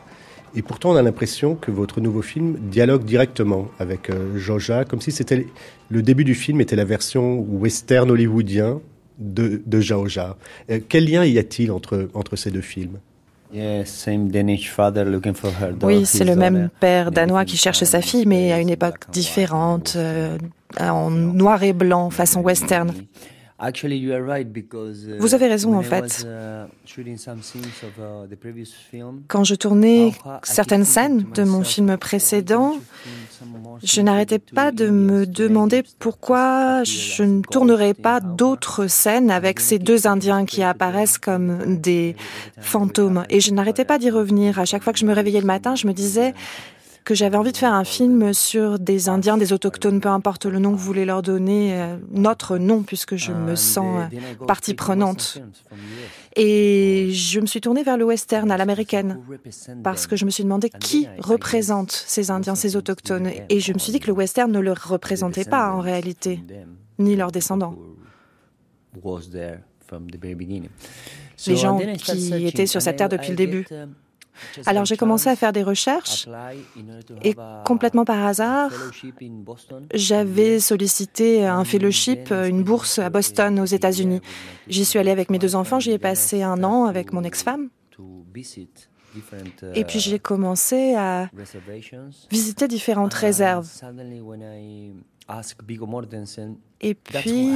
[0.55, 5.01] Et pourtant, on a l'impression que votre nouveau film dialogue directement avec euh, Jaoja, comme
[5.01, 5.47] si c'était
[5.89, 8.81] le début du film était la version western hollywoodien
[9.17, 10.37] de, de Jaoja.
[10.69, 12.99] Euh, quel lien y a-t-il entre, entre ces deux films?
[13.51, 16.51] Yeah, same Danish father looking for her dog, Oui, c'est le daughter.
[16.51, 20.37] même père danois qui cherche sa fille, mais à une époque différente, euh,
[20.79, 22.93] en noir et blanc, façon western.
[23.61, 26.25] Actually, you are right because, uh, Vous avez raison, en fait.
[26.25, 27.07] uh, uh,
[29.27, 32.75] Quand je tournais certaines scènes de mon film "Why précédent,
[33.83, 39.77] je n'arrêtais pas de me demander pourquoi je ne tournerais pas d'autres scènes avec ces
[39.77, 42.15] deux Indiens qui apparaissent comme des
[42.59, 43.25] fantômes.
[43.29, 44.57] Et je n'arrêtais pas d'y revenir.
[44.59, 46.33] À chaque fois que je me réveillais le matin, je me disais
[47.09, 50.59] que j'avais envie de faire un film sur des Indiens, des autochtones, peu importe le
[50.59, 54.15] nom que vous voulez leur donner, euh, notre nom, puisque je me And, sens uh,
[54.37, 55.41] go partie prenante.
[56.35, 59.21] Et je me suis tournée vers le western, à l'américaine,
[59.83, 63.31] parce que je me suis demandé qui représente ces Indiens, ces autochtones.
[63.49, 66.43] Et je me suis dit que le western ne le représentait pas en réalité,
[66.99, 67.75] ni leurs descendants.
[71.47, 73.65] Les gens qui étaient sur cette terre depuis le début.
[74.65, 76.27] Alors j'ai commencé à faire des recherches
[77.23, 78.71] et complètement par hasard,
[79.93, 84.21] j'avais sollicité un fellowship, une bourse à Boston aux États-Unis.
[84.67, 87.69] J'y suis allée avec mes deux enfants, j'y ai passé un an avec mon ex-femme.
[89.13, 91.29] Different, Et puis uh, j'ai commencé à
[92.29, 93.67] visiter différentes réserves.
[96.81, 97.49] Et puis,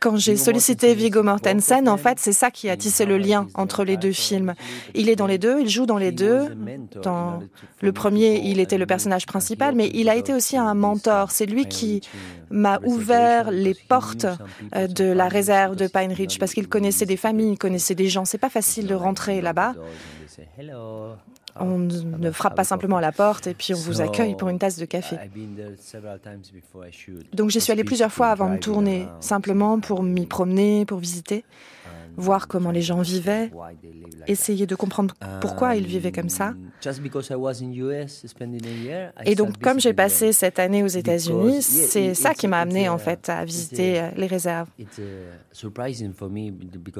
[0.00, 3.84] quand j'ai sollicité Viggo Mortensen, en fait, c'est ça qui a tissé le lien entre
[3.84, 4.54] les deux films.
[4.94, 6.48] he Il est dans les deux, il joue dans les deux.
[7.02, 7.40] Dans
[7.80, 11.30] le premier, il était le personnage principal, mais il a été aussi un mentor.
[11.30, 12.00] C'est lui qui
[12.50, 14.26] m'a ouvert reservation les portes
[14.74, 17.94] euh, de la réserve de Pine in Ridge parce qu'il connaissait des familles, il connaissait
[17.94, 18.24] des gens.
[18.24, 19.74] C'est pas facile de rentrer là-bas.
[21.58, 24.58] On ne frappe pas simplement à la porte et puis on vous accueille pour une
[24.58, 25.16] tasse de café.
[27.32, 31.44] Donc j'y suis allée plusieurs fois avant de tourner, simplement pour m'y promener, pour visiter,
[32.16, 33.50] voir comment les gens vivaient,
[34.26, 36.54] essayer de comprendre pourquoi ils vivaient comme ça.
[39.24, 42.98] Et donc, comme j'ai passé cette année aux États-Unis, c'est ça qui m'a amené en
[42.98, 44.68] fait à visiter euh, les réserves.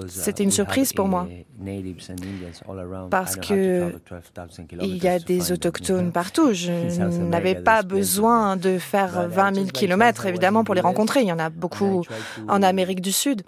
[0.09, 1.29] C'était une surprise pour moi
[3.11, 3.93] Parce que
[4.81, 6.53] Il y a des autochtones partout.
[6.53, 6.71] Je
[7.31, 11.21] n'avais pas besoin de faire 20 000 kilomètres, évidemment, pour les rencontrer.
[11.23, 12.05] Il y en a beaucoup
[12.49, 13.43] en Amérique du Sud.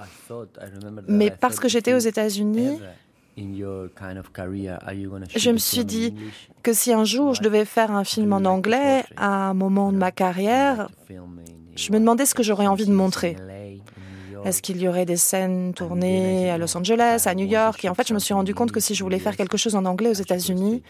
[1.09, 2.78] Mais que j'étais aux États-Unis,
[5.36, 6.14] Je me suis dit
[6.62, 9.96] que si un jour je devais faire un film en anglais à un moment de
[9.96, 10.88] ma carrière,
[11.76, 13.36] je me demandais ce que j'aurais envie de montrer.
[14.44, 17.84] Est-ce qu'il y aurait des scènes tournées à Los Angeles, à New York?
[17.84, 19.76] Et en fait, je me suis rendu compte que si je voulais faire quelque chose
[19.76, 20.82] en anglais aux États-Unis,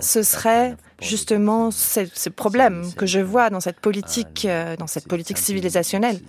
[0.00, 5.06] ce serait justement ce, ce problème que je vois dans cette politique, euh, dans cette
[5.06, 6.20] politique civilisationnelle,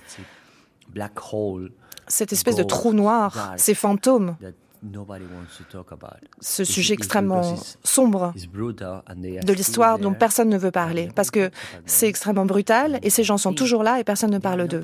[0.93, 1.71] Black hole
[2.07, 4.51] cette espèce de trou noir, ces fantômes, that
[4.83, 6.19] nobody wants to talk about.
[6.41, 10.71] ce sujet extrêmement sombre it's brutal and they are de l'histoire dont personne ne veut
[10.71, 11.51] parler, parce que
[11.85, 14.83] c'est extrêmement brutal et ces gens sont toujours là et personne ne parle d'eux.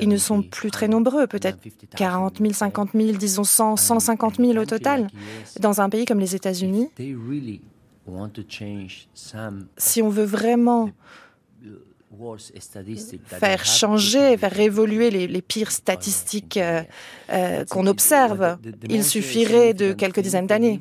[0.00, 1.58] Ils ne sont plus très nombreux, peut-être
[1.96, 5.08] 40 000, 50 000, disons 100, 150 000 au total.
[5.60, 7.60] Dans un pays comme les États-Unis, They really
[8.06, 10.92] want to change some si on veut vraiment worse statistics
[11.62, 12.03] that they
[13.26, 16.82] faire changer, faire évoluer les, les pires statistiques euh,
[17.30, 20.80] euh, qu'on observe, il suffirait de quelques dizaines d'années.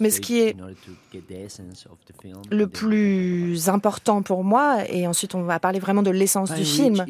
[0.00, 0.56] Mais ce qui est
[2.50, 7.04] le plus important pour moi, et ensuite on va parler vraiment de l'essence du film,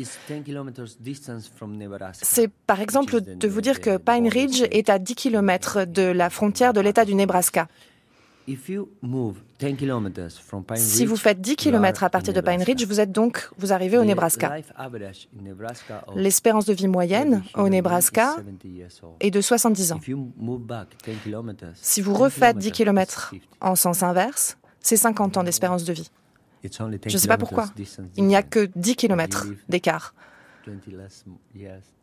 [2.13, 6.31] c'est par exemple de vous dire que Pine Ridge est à 10 km de la
[6.31, 7.69] frontière de l'État du Nebraska.
[10.77, 13.97] Si vous faites 10 km à partir de Pine Ridge, vous êtes donc, vous arrivez
[13.99, 14.57] au Nebraska.
[16.15, 18.37] L'espérance de vie moyenne au Nebraska
[19.21, 20.01] est de 70 ans.
[21.75, 26.11] Si vous refaites 10 km en sens inverse, c'est 50 ans d'espérance de vie.
[26.63, 27.71] Je ne sais pas pourquoi.
[28.17, 30.15] Il n'y a que 10 km d'écart.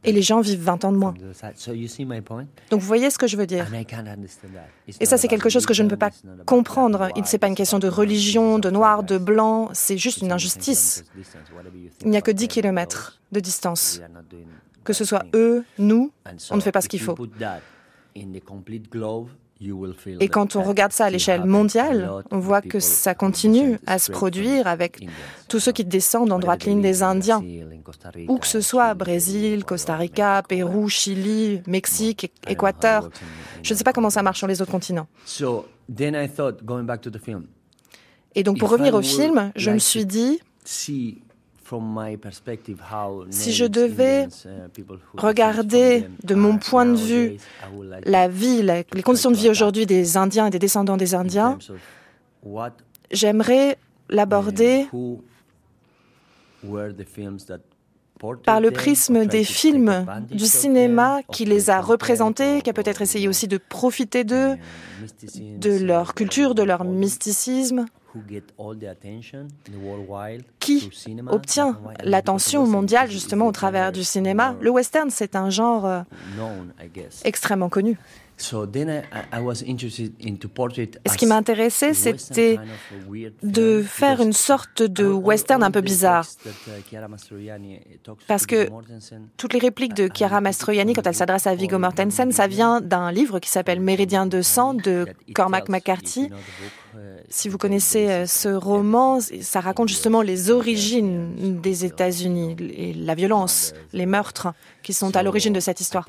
[0.03, 1.13] Et les gens vivent 20 ans de moins.
[2.69, 3.67] Donc vous voyez ce que je veux dire.
[4.99, 6.11] Et ça, c'est quelque chose que je ne peux pas
[6.45, 7.09] comprendre.
[7.15, 11.03] Il n'est pas une question de religion, de noir, de blanc, c'est juste une injustice.
[12.03, 14.01] Il n'y a que 10 km de distance.
[14.83, 16.11] Que ce soit eux, nous,
[16.49, 17.15] on ne fait pas ce qu'il faut.
[20.19, 24.11] Et quand on regarde ça à l'échelle mondiale, on voit que ça continue à se
[24.11, 25.05] produire avec
[25.47, 27.43] tous ceux qui descendent en droite ligne des Indiens,
[28.27, 33.09] où que ce soit, Brésil, Costa Rica, Pérou, Chili, Mexique, Équateur.
[33.61, 35.07] Je ne sais pas comment ça marche sur les autres continents.
[38.33, 40.39] Et donc pour revenir au film, je me suis dit,
[43.31, 44.27] si je devais
[45.17, 47.37] regarder de mon point de vue
[48.05, 51.57] la vie, la- les conditions de vie aujourd'hui des Indiens et des descendants des Indiens,
[53.11, 53.77] j'aimerais
[54.09, 54.87] l'aborder
[58.45, 60.05] par le prisme des films,
[60.37, 64.57] du cinéma qui les a représentés, qui a peut-être essayé aussi de profiter d'eux,
[65.59, 67.85] de leur culture, de leur mysticisme,
[70.59, 70.89] qui
[71.27, 74.55] obtient l'attention mondiale justement au travers du cinéma.
[74.61, 76.01] Le western, c'est un genre euh,
[77.23, 77.97] extrêmement connu.
[81.07, 82.57] Ce qui m'intéressait, c'était
[83.43, 86.25] de faire une sorte de western un peu bizarre.
[88.27, 88.69] Parce que
[89.37, 93.11] toutes les répliques de Chiara Mastroianni, quand elle s'adresse à Viggo Mortensen, ça vient d'un
[93.11, 96.29] livre qui s'appelle Méridien de sang de Cormac McCarthy.
[97.29, 103.15] Si vous connaissez euh, ce roman, ça raconte justement les origines des États-Unis, et la
[103.15, 104.49] violence, les meurtres
[104.83, 106.05] qui sont à l'origine de cette histoire.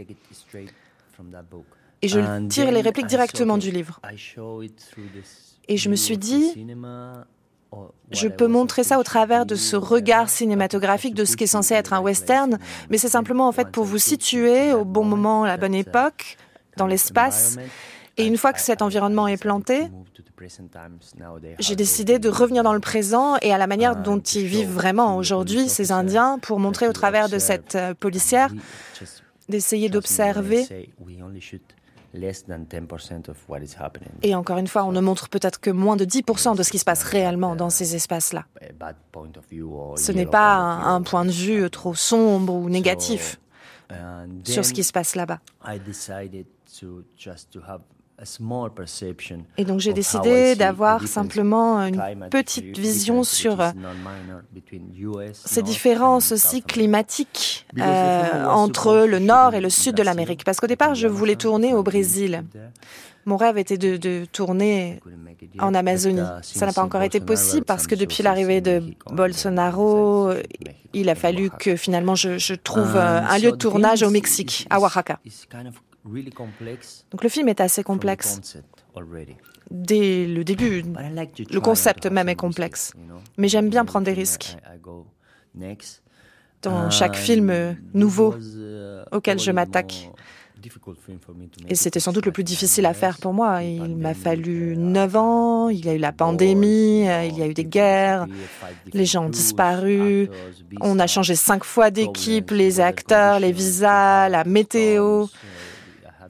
[2.02, 4.00] Et je tire les répliques directement du livre.
[5.68, 6.66] Et je me suis dit,
[8.10, 11.74] je peux montrer ça au travers de ce regard cinématographique de ce qui est censé
[11.74, 12.58] être un western,
[12.90, 16.36] mais c'est simplement en fait pour vous situer au bon moment, à la bonne époque,
[16.76, 17.56] dans l'espace.
[18.18, 19.88] Et une fois que cet environnement est planté,
[21.60, 25.16] j'ai décidé de revenir dans le présent et à la manière dont ils vivent vraiment
[25.16, 28.52] aujourd'hui, ces Indiens, pour montrer au travers de cette euh, policière,
[29.48, 30.66] d'essayer d'observer.
[34.22, 36.78] Et encore une fois, on ne montre peut-être que moins de 10% de ce qui
[36.78, 38.44] se passe réellement dans ces espaces-là.
[39.96, 43.40] Ce n'est pas un, un point de vue trop sombre ou négatif
[44.44, 45.40] sur ce qui se passe là-bas.
[49.58, 53.70] Et donc j'ai décidé d'avoir simplement une petite vision sur euh,
[55.32, 60.44] ces différences aussi climatiques euh, entre le nord et le sud de l'Amérique.
[60.44, 62.44] Parce qu'au départ, je voulais tourner au Brésil.
[63.24, 65.00] Mon rêve était de, de tourner
[65.60, 66.22] en Amazonie.
[66.42, 68.82] Ça n'a pas encore été possible parce que depuis l'arrivée de
[69.12, 70.32] Bolsonaro,
[70.92, 74.66] il a fallu que finalement je, je trouve euh, un lieu de tournage au Mexique,
[74.70, 75.18] à Oaxaca.
[76.04, 78.40] Donc le film est assez complexe.
[79.70, 82.92] Dès le début, le concept même est complexe.
[83.38, 84.56] Mais j'aime bien prendre des risques.
[86.62, 88.34] Dans chaque film nouveau,
[89.12, 90.10] auquel je m'attaque.
[91.68, 93.62] Et c'était sans doute le plus difficile à faire pour moi.
[93.64, 97.48] Il m'a fallu neuf ans, il y a eu la pandémie, euh, il y a
[97.48, 98.26] eu des guerres,
[98.92, 100.28] les gens ont disparu,
[100.80, 105.26] on a changé cinq fois d'équipe, les acteurs, les visas, la météo.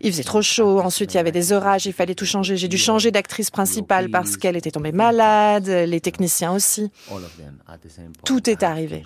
[0.05, 2.57] Il faisait trop chaud, ensuite il y avait des orages, il fallait tout changer.
[2.57, 6.91] J'ai dû changer d'actrice principale parce qu'elle était tombée malade, les techniciens aussi.
[8.25, 9.05] Tout est arrivé.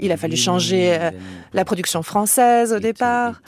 [0.00, 1.10] Il a fallu changer euh,
[1.52, 3.40] la production française au départ.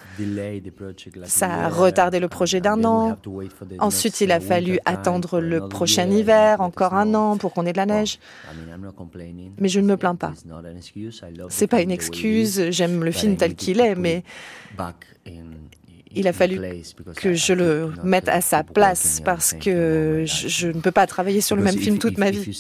[1.25, 3.17] Ça a retardé le projet d'un an.
[3.81, 7.79] Ensuite, il a fallu attendre le prochain hiver, encore un an pour qu'on ait de
[7.79, 8.21] la neige.
[9.59, 10.33] Mais je ne me plains pas.
[11.49, 14.23] C'est pas une excuse, j'aime le film tel qu'il est, mais
[16.15, 16.61] il a fallu
[17.17, 21.57] que je le mette à sa place parce que je, ne peux pas travailler sur
[21.57, 22.55] le même film toute ma vie.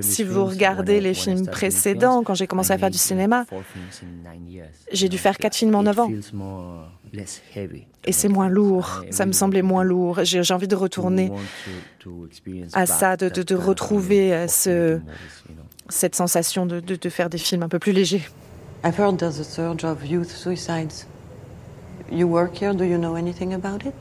[0.00, 3.44] Si vous regardez les films précédents, quand j'ai commencé à faire du cinéma,
[4.92, 6.10] j'ai dû faire quatre films en neuf ans.
[8.04, 10.20] Et c'est moins lourd, ça me semblait moins lourd.
[10.22, 11.30] J'ai envie de retourner
[12.72, 15.00] à ça, de, de, retrouver euh, ce,
[15.88, 18.22] cette sensation de, de, faire des films un peu plus légers.
[18.82, 21.06] I've heard there's a surge of youth suicides.
[22.10, 23.94] You work here, do you know anything about it?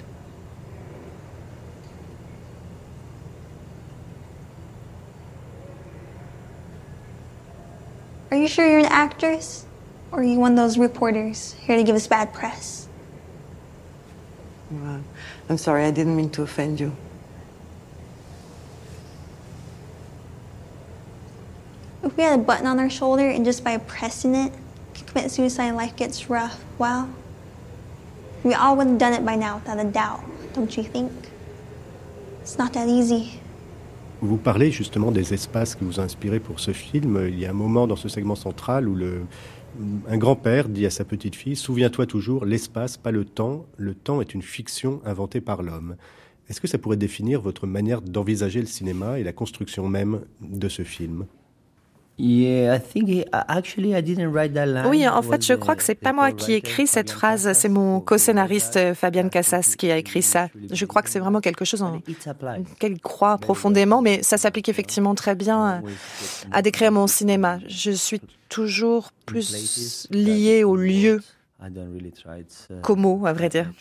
[8.32, 9.66] Are you sure you're an actress?
[10.12, 12.88] Or are you one of those reporters here to give us bad press?
[14.72, 15.04] Well,
[15.48, 16.96] I'm sorry, I didn't mean to offend you.
[22.04, 24.52] If we had a button on our shoulder and just by pressing it,
[25.08, 27.10] commit suicide and life gets rough, well,
[28.44, 30.22] We all would have done it by now, without a doubt,
[30.54, 31.12] don't you think?
[32.42, 33.40] It's not that easy.
[34.22, 37.26] Vous parlez justement des espaces qui vous ont inspiré pour ce film.
[37.28, 38.98] Il y a un moment dans ce segment central où
[40.08, 43.66] un grand-père dit à sa petite fille Souviens-toi toujours, l'espace, pas le temps.
[43.78, 45.96] Le temps est une fiction inventée par l'homme.
[46.50, 50.68] Est-ce que ça pourrait définir votre manière d'envisager le cinéma et la construction même de
[50.68, 51.26] ce film?
[54.90, 57.70] Oui, en fait, je crois que c'est pas moi qui ai écrit cette phrase, c'est
[57.70, 60.50] mon co-scénariste Fabian Cassas qui a écrit ça.
[60.72, 64.70] Je crois que c'est vraiment quelque chose en lequel il croit profondément, mais ça s'applique
[64.70, 65.82] effectivement très bien
[66.52, 67.60] à décrire mon cinéma.
[67.68, 71.22] Je suis toujours plus lié au lieu
[72.82, 73.72] qu'au mot, à vrai dire.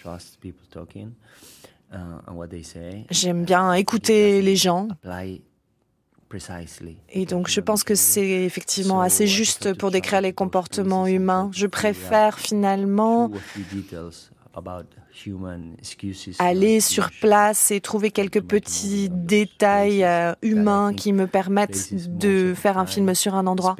[3.11, 4.88] J'aime bien écouter les gens
[7.10, 11.50] et donc je pense que c'est effectivement assez juste pour décrire les comportements humains.
[11.54, 13.30] Je préfère finalement
[16.38, 22.78] aller sur place et trouver quelques petits détails euh, humains qui me permettent de faire
[22.78, 23.76] un film sur un endroit.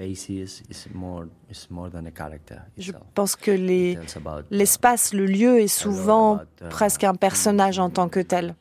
[2.79, 3.51] Je pense que
[4.51, 8.55] l'espace, le lieu est souvent presque un personnage en tant que tel.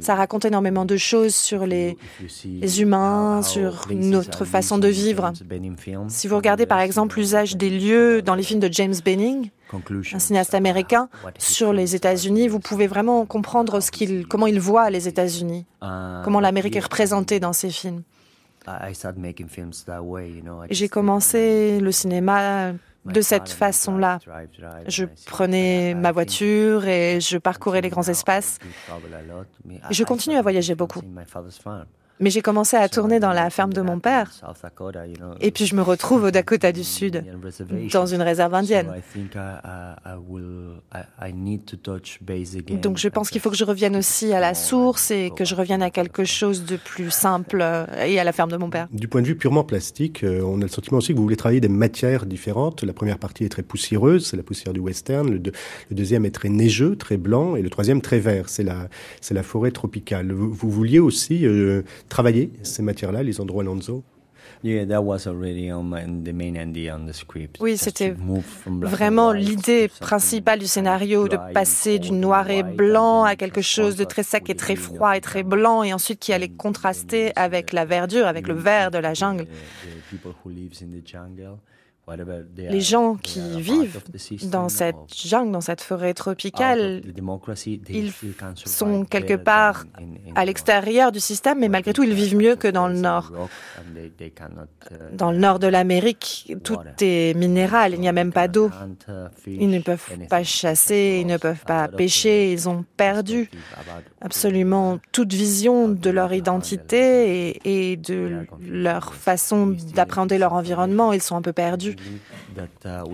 [0.00, 1.96] Ça raconte énormément de choses sur les,
[2.44, 5.32] les humains, sur notre façon de vivre.
[6.08, 9.50] Si vous regardez par exemple l'usage des lieux dans les films de James Benning,
[10.12, 14.90] un cinéaste américain, sur les États-Unis, vous pouvez vraiment comprendre ce qu'il, comment il voit
[14.90, 18.02] les États-Unis, comment l'Amérique est représentée dans ses films.
[20.70, 22.72] J'ai commencé le cinéma
[23.04, 24.18] de cette façon-là.
[24.86, 28.58] Je prenais ma voiture et je parcourais les grands espaces.
[29.90, 31.00] Je continue à voyager beaucoup.
[32.20, 34.30] Mais j'ai commencé à tourner dans la ferme de mon père.
[35.40, 37.24] Et puis je me retrouve au Dakota du Sud,
[37.92, 38.88] dans une réserve indienne.
[42.82, 45.54] Donc je pense qu'il faut que je revienne aussi à la source et que je
[45.54, 47.64] revienne à quelque chose de plus simple
[48.04, 48.88] et à la ferme de mon père.
[48.92, 51.36] Du point de vue purement plastique, euh, on a le sentiment aussi que vous voulez
[51.36, 52.82] travailler des matières différentes.
[52.82, 55.30] La première partie est très poussiéreuse, c'est la poussière du western.
[55.30, 55.40] Le,
[55.90, 57.56] deuxième est très neigeux, très blanc.
[57.56, 60.32] Et le troisième très vert, c'est la, forêt tropicale.
[60.32, 64.04] Vous, vous vouliez aussi euh, travailler ces matières-là, les endroits Lanzo
[67.60, 68.14] oui, c'était
[68.66, 74.04] vraiment l'idée principale du scénario, de passer du noir et blanc à quelque chose de
[74.04, 77.84] très sec et très froid et très blanc, et ensuite qui allait contraster avec la
[77.84, 79.46] verdure, avec le vert de la jungle
[82.56, 84.00] les gens qui vivent
[84.44, 87.02] dans cette jungle, dans cette forêt tropicale,
[87.88, 88.12] ils
[88.64, 89.84] sont quelque part
[90.34, 93.32] à l'extérieur du système, mais malgré tout, ils vivent mieux que dans le nord.
[95.12, 98.70] Dans le nord de l'Amérique, tout est minéral, il n'y a même pas d'eau.
[99.46, 103.50] Ils ne peuvent pas chasser, ils ne peuvent pas pêcher, ils ont perdu
[104.20, 111.22] absolument toute vision de leur identité et, et de leur façon d'appréhender leur environnement, ils
[111.22, 111.96] sont un peu perdus.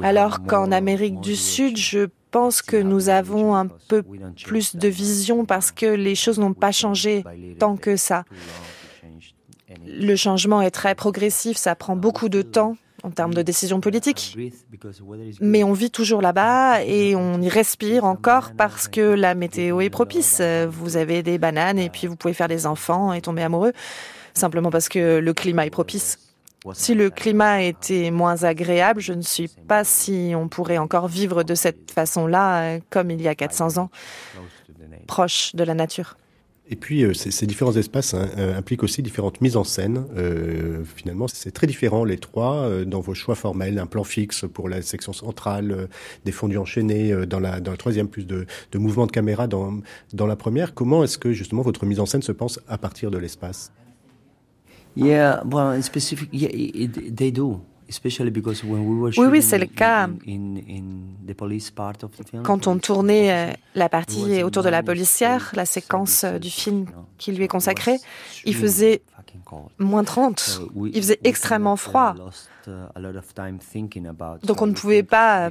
[0.02, 4.02] Alors qu'en Amérique du Sud, je pense que nous avons un peu
[4.44, 7.24] plus de vision parce que les choses n'ont pas changé
[7.58, 8.24] tant que ça.
[9.86, 14.36] Le changement est très progressif, ça prend beaucoup de temps en termes de décisions politiques.
[15.40, 19.90] Mais on vit toujours là-bas et on y respire encore parce que la météo est
[19.90, 20.40] propice.
[20.68, 23.72] Vous avez des bananes et puis vous pouvez faire des enfants et tomber amoureux
[24.34, 26.18] simplement parce que le climat est propice.
[26.72, 31.42] Si le climat était moins agréable, je ne suis pas si on pourrait encore vivre
[31.42, 33.90] de cette façon-là comme il y a 400 ans,
[35.06, 36.16] proche de la nature.
[36.70, 40.06] Et puis, euh, ces, ces, différents espaces hein, euh, impliquent aussi différentes mises en scène.
[40.16, 43.78] Euh, finalement, c'est très différent, les trois, euh, dans vos choix formels.
[43.78, 45.86] Un plan fixe pour la section centrale, euh,
[46.24, 49.80] des fondus enchaînés dans, la, dans la troisième, plus de, de mouvements de caméra dans,
[50.14, 50.72] dans la première.
[50.72, 53.70] Comment est-ce que, justement, votre mise en scène se pense à partir de l'espace?
[54.96, 57.60] Yeah, well, in specific, yeah, it, they do.
[58.02, 60.08] Oui, oui, c'est le cas.
[62.42, 66.86] Quand on tournait euh, la partie autour de la policière, la séquence euh, du film
[67.18, 67.98] qui lui est consacrée,
[68.44, 69.02] il faisait
[69.78, 70.62] moins 30.
[70.92, 72.14] Il faisait extrêmement froid.
[72.66, 72.70] uh,
[74.46, 75.50] Donc on ne pouvait pas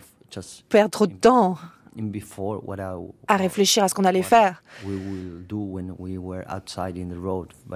[0.69, 1.57] perdre trop de temps
[3.27, 4.63] à réfléchir à ce qu'on allait faire.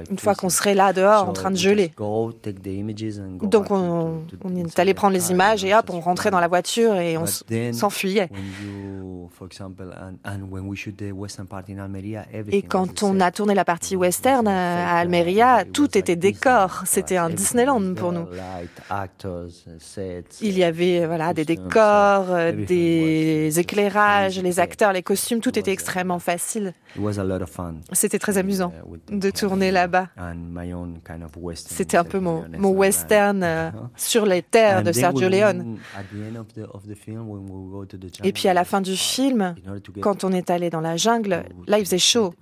[0.09, 1.91] Une fois qu'on serait là dehors en train de geler.
[3.41, 6.95] Donc on, on est allé prendre les images et hop, on rentrait dans la voiture
[6.95, 8.29] et on s'enfuyait.
[12.51, 16.83] Et quand on a tourné la partie western à Almeria, tout était décor.
[16.85, 18.25] C'était un Disneyland pour nous.
[20.41, 22.25] Il y avait voilà, des décors,
[22.67, 26.73] des éclairages les acteurs, les costumes, tout était extrêmement facile.
[27.91, 28.71] C'était très amusant
[29.09, 30.07] de tourner là-bas.
[31.55, 35.77] C'était un peu mon, mon western euh, sur les terres de Sergio Leone.
[38.23, 39.55] Et puis à la fin du film,
[40.01, 42.33] quand on est allé dans la jungle, là il faisait chaud.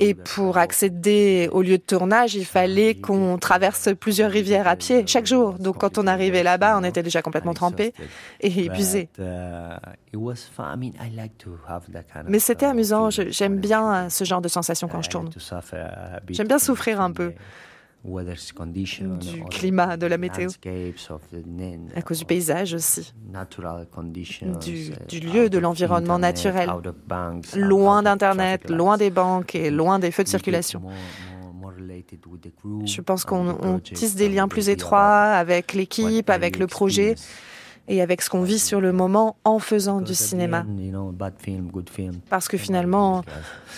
[0.00, 5.04] Et pour accéder au lieu de tournage, il fallait qu'on traverse plusieurs rivières à pied
[5.06, 5.54] chaque jour.
[5.54, 7.92] Donc quand on arrivait là-bas, on était déjà complètement trempé
[8.40, 9.08] et épuisé.
[12.28, 15.30] Mais c'était amusant, j'aime bien ce genre de sensation quand je tourne.
[16.30, 17.32] J'aime bien souffrir un peu.
[19.18, 20.48] du climat, de la météo,
[21.96, 23.12] à cause du paysage aussi,
[24.60, 26.70] du, du lieu, de l'environnement naturel,
[27.56, 30.82] loin d'Internet, loin des banques et loin des feux de circulation.
[32.84, 37.16] Je pense qu'on tisse des liens plus étroits avec l'équipe, avec le projet
[37.88, 40.64] et avec ce qu'on vit sur le moment en faisant du cinéma.
[42.28, 43.24] Parce que finalement,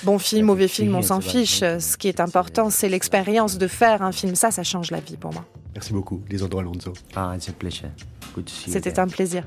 [0.04, 1.60] bon film, mauvais film, on s'en fiche.
[1.60, 4.34] Ce qui est important, c'est l'expérience de faire un film.
[4.34, 5.44] Ça, ça change la vie pour moi.
[5.74, 6.92] Merci beaucoup, Lisandro Alonso.
[7.14, 7.36] Ah,
[8.46, 9.44] C'était un plaisir.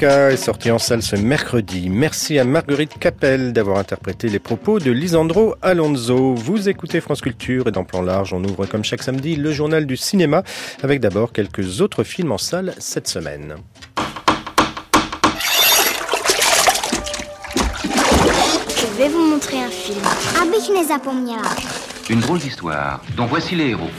[0.00, 1.90] Eureka est sorti en salle ce mercredi.
[1.90, 6.34] Merci à Marguerite Capel d'avoir interprété les propos de Lisandro Alonso.
[6.34, 9.86] Vous écoutez France Culture et dans Plan Large, on ouvre comme chaque samedi le journal
[9.86, 10.44] du cinéma
[10.84, 13.56] avec d'abord quelques autres films en salle cette semaine.
[18.68, 19.98] Je vais vous montrer un film.
[20.86, 21.42] Zapomniała.
[22.08, 23.90] Une drôle d'histoire dont voici les héros.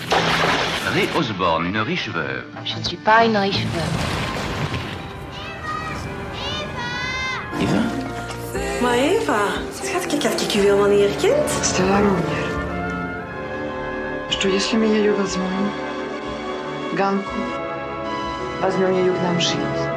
[0.93, 2.45] Ray Osborne, une riche veuve.
[2.63, 4.18] Je ne suis pas une riche veuve.
[8.88, 9.40] Maar Eva,
[9.82, 11.50] schatje, как ik u helemaal niet herkend.
[11.62, 12.44] Stella Ровнер.
[14.28, 15.70] Что если мы ее возьмем?
[16.96, 17.40] Ганку.
[18.60, 19.92] Возьмем ее к нам жить.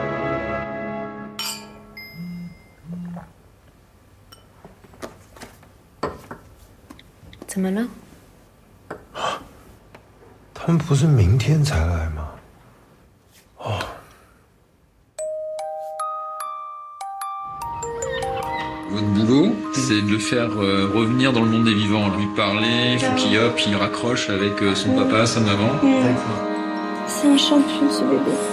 [7.47, 7.88] 怎么了？
[10.53, 12.20] 他们不是明天才来吗？
[20.33, 23.76] Faire euh, revenir dans le monde des vivants, lui parler, il faut qu'il hop, il
[23.76, 25.68] raccroche avec euh, son papa, sa maman.
[27.07, 28.51] C'est un champion ce bébé.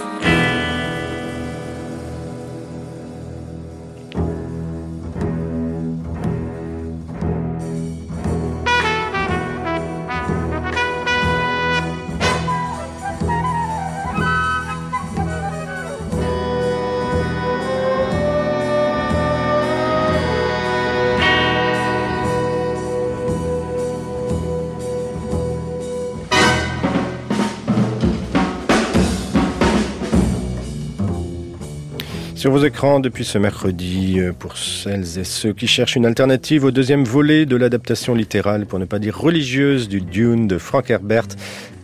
[32.66, 37.04] Écrans depuis ce mercredi, euh, pour celles et ceux qui cherchent une alternative au deuxième
[37.04, 41.28] volet de l'adaptation littérale, pour ne pas dire religieuse, du Dune de Frank Herbert,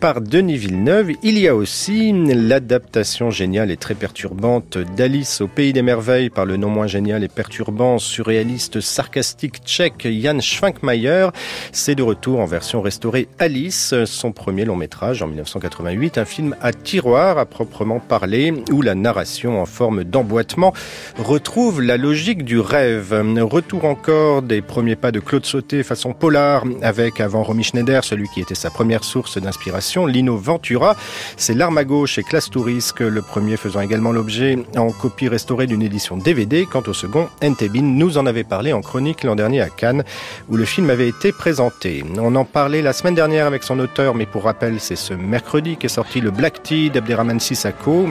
[0.00, 1.12] par Denis Villeneuve.
[1.22, 6.44] Il y a aussi l'adaptation géniale et très perturbante d'Alice au Pays des Merveilles par
[6.44, 11.30] le non moins génial et perturbant surréaliste sarcastique tchèque Jan Schwankmajer.
[11.72, 16.56] C'est de retour en version restaurée Alice, son premier long métrage en 1988, un film
[16.60, 20.72] à tiroir à proprement parler où la narration en forme d'emboîtement
[21.18, 23.14] retrouve la logique du rêve.
[23.40, 28.28] Retour encore des premiers pas de Claude Sauté façon polar avec avant Romy Schneider, celui
[28.28, 30.96] qui était sa première source d'inspiration Lino Ventura.
[31.36, 35.66] C'est L'arme à gauche et Classe Tourisque, le premier faisant également l'objet en copie restaurée
[35.66, 36.66] d'une édition DVD.
[36.66, 40.02] Quant au second, Entebin nous en avait parlé en chronique l'an dernier à Cannes,
[40.48, 42.04] où le film avait été présenté.
[42.18, 45.76] On en parlait la semaine dernière avec son auteur, mais pour rappel, c'est ce mercredi
[45.76, 48.08] qu'est sorti le Black Tea d'Abderrahman Sissako.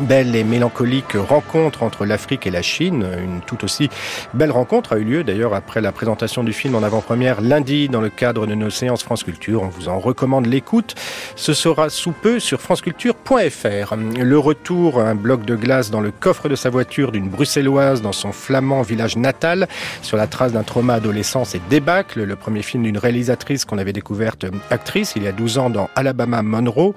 [0.00, 3.06] Belle et mélancolique rencontre entre l'Afrique et la Chine.
[3.22, 3.88] Une tout aussi
[4.32, 8.00] belle rencontre a eu lieu d'ailleurs après la présentation du film en avant-première lundi dans
[8.00, 9.62] le cadre de nos séances France Culture.
[9.62, 10.94] On vous en recommande l'écoute.
[11.34, 13.96] Ce sera sous peu sur franceculture.fr.
[13.96, 18.12] Le retour, un bloc de glace dans le coffre de sa voiture d'une bruxelloise dans
[18.12, 19.66] son flamand village natal
[20.02, 22.22] sur la trace d'un trauma adolescence et débâcle.
[22.22, 25.90] Le premier film d'une réalisatrice qu'on avait découverte actrice il y a 12 ans dans
[25.96, 26.94] Alabama Monroe.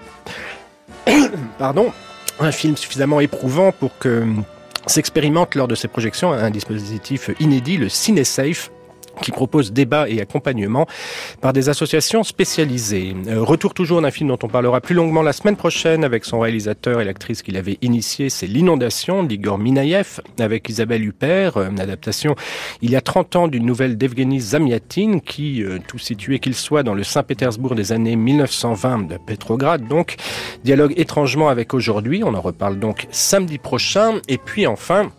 [1.58, 1.92] Pardon
[2.44, 4.26] un film suffisamment éprouvant pour que
[4.88, 8.72] s'expérimente lors de ses projections un dispositif inédit, le CineSafe,
[9.22, 10.88] qui propose débat et accompagnement
[11.42, 13.16] par des associations spécialisées.
[13.28, 16.40] Euh, retour toujours d'un film dont on parlera plus longuement la semaine prochaine avec son
[16.40, 21.80] réalisateur et l'actrice qu'il avait initié, c'est L'inondation d'Igor Minayev avec Isabelle Huppert, euh, une
[21.80, 22.36] adaptation
[22.82, 26.84] il y a 30 ans d'une nouvelle d'Evgeny Zamiatin qui, euh, tout situé qu'il soit
[26.84, 30.16] dans le Saint-Pétersbourg des années 1920 de Petrograd, donc
[30.64, 35.12] dialogue étrangement avec aujourd'hui, on en reparle donc samedi prochain, et puis enfin,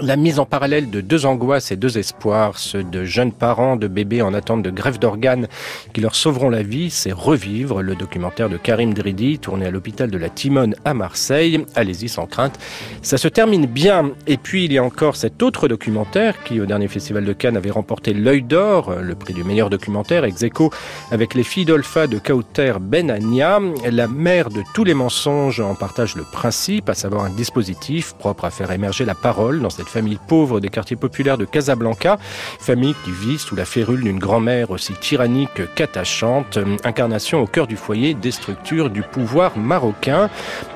[0.00, 3.86] la mise en parallèle de deux angoisses et deux espoirs, ceux de jeunes parents de
[3.86, 5.46] bébés en attente de grève d'organes
[5.92, 10.10] qui leur sauveront la vie, c'est Revivre, le documentaire de Karim Dridi, tourné à l'hôpital
[10.10, 11.64] de la Timone à Marseille.
[11.74, 12.58] Allez-y sans crainte.
[13.02, 14.10] Ça se termine bien.
[14.26, 17.56] Et puis il y a encore cet autre documentaire qui, au dernier festival de Cannes,
[17.56, 20.70] avait remporté l'œil d'or, le prix du meilleur documentaire, ex aequo
[21.10, 23.60] avec les filles d'Olpha de Kauter Benania.
[23.90, 28.44] La mère de tous les mensonges en partage le principe, à savoir un dispositif propre
[28.44, 32.94] à faire émerger la parole dans cette famille pauvre des quartiers populaires de Casablanca, famille
[33.04, 38.14] qui vit sous la férule d'une grand-mère aussi tyrannique qu'attachante, incarnation au cœur du foyer
[38.14, 40.30] des structures du pouvoir marocain.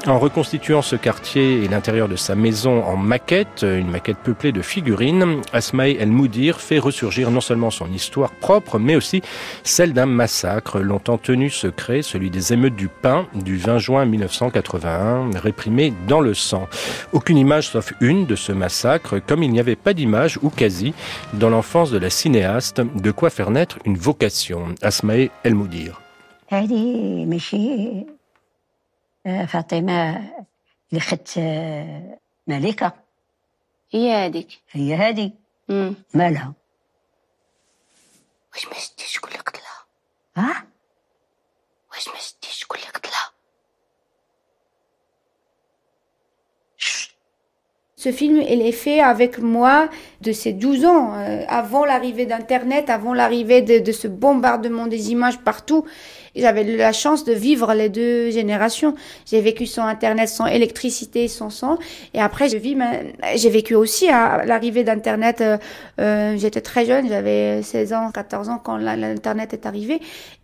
[0.06, 4.62] En reconstituant ce quartier et l'intérieur de sa maison en maquette, une maquette peuplée de
[4.62, 9.22] figurines, Asmaï El Moudir fait ressurgir non seulement son histoire propre, mais aussi
[9.64, 15.30] celle d'un massacre longtemps tenu secret, celui des émeutes du pain du 20 juin 1981,
[15.36, 16.68] réprimé dans le sang.
[17.12, 18.97] Aucune image sauf une de ce massacre
[19.27, 20.93] comme il n'y avait pas d'image, ou quasi,
[21.33, 24.75] dans l'enfance de la cinéaste, de quoi faire naître une vocation.
[24.81, 25.99] Asmae El Moudir.
[26.47, 28.05] هذه ماشي
[29.47, 30.17] فاطمة
[30.89, 31.39] اللي خدت
[32.47, 32.93] ملكة
[33.91, 35.31] هي هذيك هي هذه
[36.13, 36.53] مالها
[38.53, 39.85] واش ما شتيش شكون اللي قتلها
[40.37, 40.67] ها
[41.91, 43.26] واش ما شتيش شكون اللي قتلها
[47.98, 49.88] Ce film, il est fait avec moi
[50.20, 55.10] de ces 12 ans, euh, avant l'arrivée d'Internet, avant l'arrivée de, de, ce bombardement des
[55.10, 55.84] images partout.
[56.36, 58.94] J'avais la chance de vivre les deux générations.
[59.26, 61.76] J'ai vécu sans Internet, sans électricité, sans sang.
[62.14, 62.76] Et après, je vis,
[63.34, 65.40] j'ai vécu aussi à l'arrivée d'Internet.
[65.40, 65.58] Euh,
[66.00, 70.00] euh, J'étais très jeune, j'avais 16 ans, 14 ans quand l'Internet est arrivé.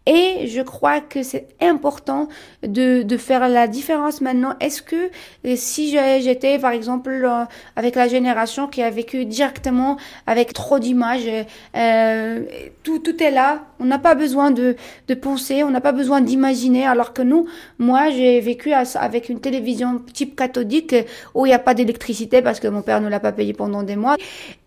[0.07, 2.29] Et je crois que c'est important
[2.63, 4.55] de, de faire la différence maintenant.
[4.61, 5.11] Est-ce que
[5.57, 7.45] si j'étais, par exemple, euh,
[7.75, 9.97] avec la génération qui a vécu directement
[10.27, 11.29] avec trop d'images.
[11.77, 12.43] Euh,
[12.83, 13.63] tout, tout est là.
[13.81, 14.77] On n'a pas besoin de,
[15.09, 16.87] de penser, on n'a pas besoin d'imaginer.
[16.87, 17.47] Alors que nous,
[17.79, 20.95] moi, j'ai vécu avec une télévision type cathodique
[21.35, 23.83] où il n'y a pas d'électricité parce que mon père ne l'a pas payé pendant
[23.83, 24.17] des mois.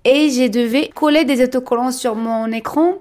[0.04, 2.96] Et j'ai devais coller des autocollants sur mon écran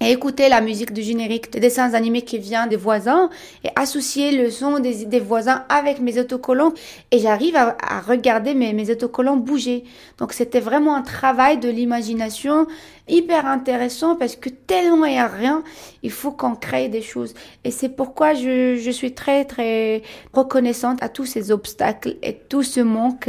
[0.00, 3.28] et écouter la musique du générique des dessins animés qui vient des voisins
[3.64, 6.72] et associer le son des, des voisins avec mes autocollants
[7.10, 9.84] et j'arrive à, à, regarder mes, mes autocollants bouger.
[10.18, 12.66] Donc c'était vraiment un travail de l'imagination
[13.08, 15.62] hyper intéressant parce que tellement il n'y a rien,
[16.02, 17.34] il faut qu'on crée des choses.
[17.64, 22.62] Et c'est pourquoi je, je suis très très reconnaissante à tous ces obstacles et tout
[22.62, 23.28] ce manque.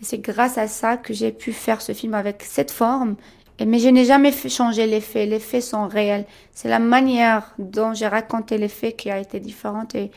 [0.00, 3.16] C'est grâce à ça que j'ai pu faire ce film avec cette forme
[3.60, 5.28] mais je n'ai jamais changer les faits.
[5.28, 6.24] Les faits sont réels.
[6.52, 9.94] C'est la manière dont j'ai raconté les faits qui a été différente.
[9.94, 10.10] Et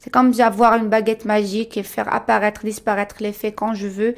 [0.00, 4.14] c'est comme avoir une baguette magique et faire apparaître, disparaître les faits quand je veux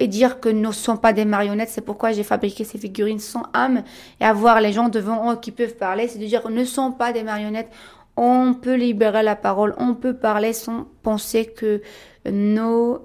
[0.00, 1.68] et dire que nous ne sommes pas des marionnettes.
[1.68, 3.84] C'est pourquoi j'ai fabriqué ces figurines sans âme
[4.20, 6.08] et avoir les gens devant eux qui peuvent parler.
[6.08, 7.70] C'est de dire, ne sont pas des marionnettes.
[8.16, 9.74] On peut libérer la parole.
[9.78, 11.82] On peut parler sans penser que
[12.28, 13.04] nos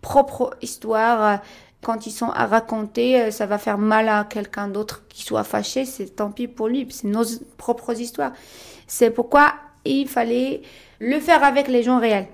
[0.00, 1.40] propres histoires
[1.82, 5.44] quand ils sont à raconter, euh, ça va faire mal à quelqu'un d'autre qui soit
[5.44, 7.24] fâché, c'est tant pis pour lui, c'est nos
[7.56, 8.32] propres histoires.
[8.86, 9.54] C'est pourquoi
[9.84, 10.62] il fallait
[10.98, 12.26] le faire avec les gens réels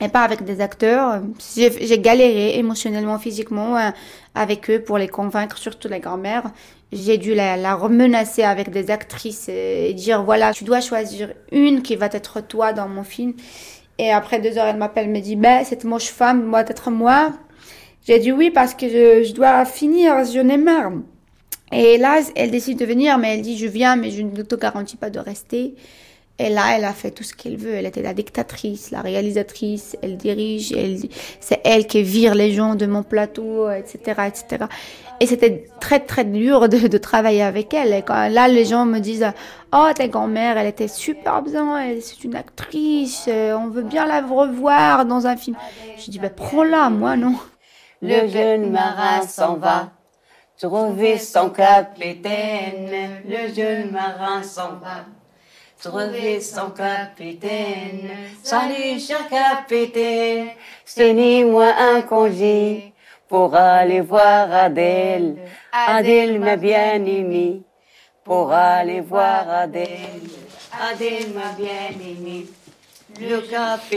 [0.00, 1.20] et pas avec des acteurs.
[1.54, 3.90] J'ai galéré émotionnellement, physiquement euh,
[4.34, 6.44] avec eux pour les convaincre, surtout la grand-mère.
[6.92, 11.82] J'ai dû la, la remenacer avec des actrices et dire voilà, tu dois choisir une
[11.82, 13.34] qui va être toi dans mon film.
[13.98, 17.32] Et après deux heures, elle m'appelle, me dit ben cette moche femme doit être moi.
[18.06, 20.92] J'ai dit oui parce que je, je dois finir, j'en ai marre.
[21.72, 24.54] Et là, elle décide de venir, mais elle dit je viens, mais je ne te
[24.54, 25.74] garantis pas de rester.
[26.40, 27.74] Et là, elle a fait tout ce qu'elle veut.
[27.74, 30.98] Elle était la dictatrice, la réalisatrice, elle dirige, elle,
[31.38, 34.64] c'est elle qui vire les gens de mon plateau, etc., etc.
[35.20, 37.92] Et c'était très, très dur de, travailler avec elle.
[37.92, 39.30] Et quand, là, les gens me disent,
[39.74, 45.04] oh, ta grand-mère, elle était super bien, c'est une actrice, on veut bien la revoir
[45.04, 45.56] dans un film.
[45.98, 47.34] Je dis, ben, prends-la, moi, non
[48.02, 49.90] le jeune marin s'en va
[50.58, 53.22] trouver son capitaine.
[53.28, 55.04] Le jeune marin s'en va
[55.82, 58.10] trouver son capitaine.
[58.42, 60.48] Salut, cher capitaine,
[60.84, 62.94] c'est ni moi un congé
[63.28, 65.36] pour aller voir Adèle.
[65.72, 67.62] Adèle m'a bien aimé
[68.24, 70.28] pour aller voir Adèle.
[70.90, 72.46] Adèle m'a bien aimé.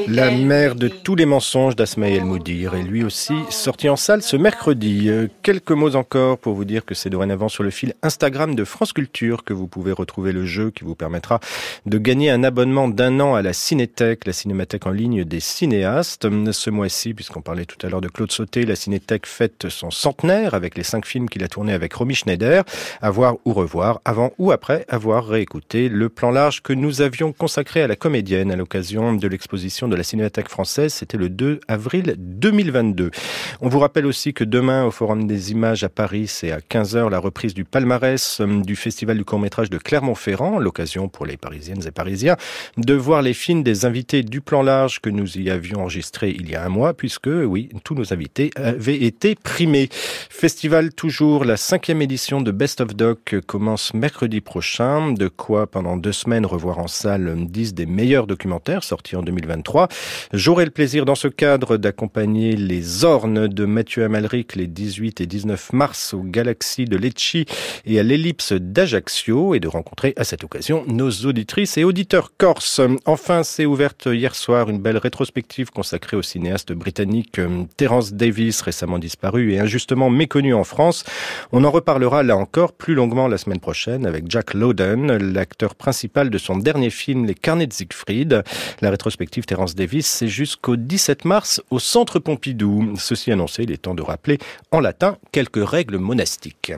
[0.08, 4.36] La mère de tous les mensonges d'Asmaël Moudir est lui aussi sorti en salle ce
[4.36, 5.10] mercredi.
[5.10, 8.64] Euh, quelques mots encore pour vous dire que c'est dorénavant sur le fil Instagram de
[8.64, 11.40] France Culture que vous pouvez retrouver le jeu qui vous permettra
[11.86, 16.28] de gagner un abonnement d'un an à la Cinétech, la cinémathèque en ligne des cinéastes.
[16.52, 20.54] Ce mois-ci, puisqu'on parlait tout à l'heure de Claude Sauté, la Cinétech fête son centenaire
[20.54, 22.64] avec les cinq films qu'il a tournés avec Romy Schneider.
[23.02, 27.32] À voir ou revoir, avant ou après avoir réécouté le plan large que nous avions
[27.32, 30.94] consacré à la comédienne à l'occasion de l'exposition de la Cinémathèque française.
[30.94, 33.12] C'était le 2 avril 2022.
[33.60, 37.10] On vous rappelle aussi que demain, au Forum des images à Paris, c'est à 15h
[37.10, 40.60] la reprise du palmarès euh, du Festival du court-métrage de Clermont-Ferrand.
[40.60, 42.38] L'occasion pour les Parisiennes et Parisiens
[42.78, 46.50] de voir les films des invités du plan large que nous y avions enregistré il
[46.50, 49.90] y a un mois, puisque, oui, tous nos invités avaient été primés.
[49.92, 55.12] Festival toujours, la cinquième édition de Best of Doc commence mercredi prochain.
[55.12, 59.88] De quoi, pendant deux semaines, revoir en salle 10 des meilleurs documentaires sorti en 2023.
[60.34, 65.26] J'aurai le plaisir dans ce cadre d'accompagner les Ornes de Mathieu Amalric les 18 et
[65.26, 67.38] 19 mars aux Galaxies de Lecce
[67.86, 72.82] et à l'Ellipse d'Ajaccio et de rencontrer à cette occasion nos auditrices et auditeurs corses.
[73.06, 78.62] Enfin, c'est ouverte hier soir une belle rétrospective consacrée au cinéaste britannique euh, Terence Davis,
[78.62, 81.04] récemment disparu et injustement méconnu en France.
[81.52, 86.30] On en reparlera là encore plus longuement la semaine prochaine avec Jack Lowden, l'acteur principal
[86.30, 88.44] de son dernier film Les Carnets de Siegfried.
[88.84, 92.96] La rétrospective Terence Davis, c'est jusqu'au 17 mars au Centre Pompidou.
[92.98, 94.40] Ceci annoncé, il est temps de rappeler
[94.72, 96.74] en latin quelques règles monastiques.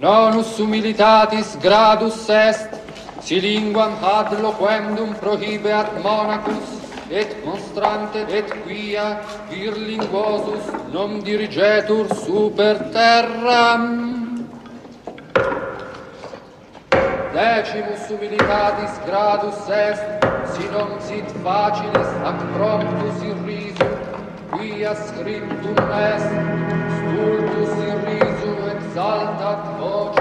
[0.00, 2.70] Nonus humilitatis gradus est,
[3.20, 6.80] si linguam ad loquendum prohibeat monacus,
[7.10, 14.20] et monstrante et quia vir linguosus non dirigetur super terram.
[17.32, 20.02] decimus humilitatis gradus est,
[20.52, 23.94] si non sit facilis ac promptus irrisum,
[24.52, 25.78] quia scriptum
[26.14, 26.30] est,
[26.96, 30.19] stultus irrisum exaltat voce,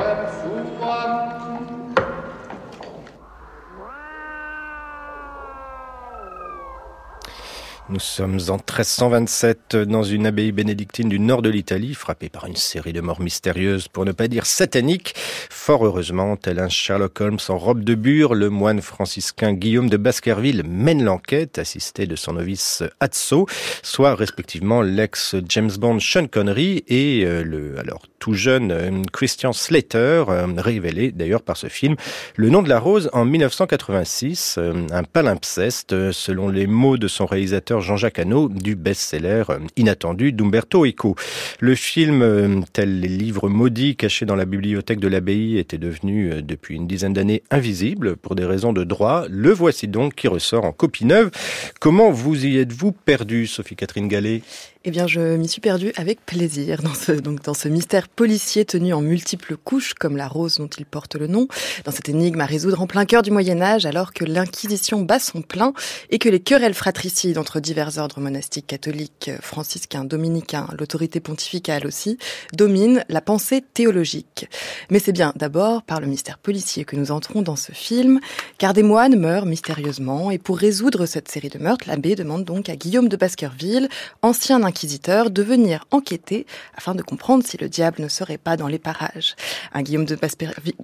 [7.92, 12.56] Nous sommes en 1327 dans une abbaye bénédictine du nord de l'Italie, frappée par une
[12.56, 15.16] série de morts mystérieuses, pour ne pas dire sataniques.
[15.50, 19.98] Fort heureusement, tel un Sherlock Holmes en robe de bure, le moine franciscain Guillaume de
[19.98, 23.48] Baskerville mène l'enquête, assisté de son novice Atso,
[23.82, 29.54] soit respectivement l'ex James Bond Sean Connery et euh, le alors tout jeune euh, Christian
[29.54, 31.96] Slater, euh, révélé d'ailleurs par ce film.
[32.36, 34.60] Le nom de la rose en 1986,
[34.92, 40.86] un palimpseste selon les mots de son réalisateur Jean-Jacques Hano du best-seller euh, inattendu d'Umberto
[40.86, 41.16] Eco.
[41.60, 46.32] Le film, euh, tel les livres maudits cachés dans la bibliothèque de l'abbaye, était devenu
[46.32, 49.26] euh, depuis une dizaine d'années invisible pour des raisons de droit.
[49.30, 51.32] Le voici donc qui ressort en copie neuve.
[51.80, 54.42] Comment vous y êtes-vous perdu, Sophie-Catherine Gallet?
[54.86, 58.64] Eh bien, je m'y suis perdue avec plaisir dans ce, donc, dans ce mystère policier
[58.64, 61.50] tenu en multiples couches, comme la rose dont il porte le nom,
[61.84, 65.42] dans cette énigme à résoudre en plein cœur du Moyen-Âge, alors que l'Inquisition bat son
[65.42, 65.74] plein
[66.12, 72.18] et que les querelles fratricides entre divers ordres monastiques catholiques, franciscains, dominicains, l'autorité pontificale aussi,
[72.54, 74.48] dominent la pensée théologique.
[74.90, 78.22] Mais c'est bien d'abord par le mystère policier que nous entrons dans ce film,
[78.58, 82.70] car des moines meurent mystérieusement, et pour résoudre cette série de meurtres, l'abbé demande donc
[82.70, 83.90] à Guillaume de Baskerville,
[84.22, 86.46] ancien inquisiteur de venir enquêter
[86.78, 89.36] afin de comprendre si le diable ne serait pas dans les parages.
[89.74, 90.18] Un Guillaume de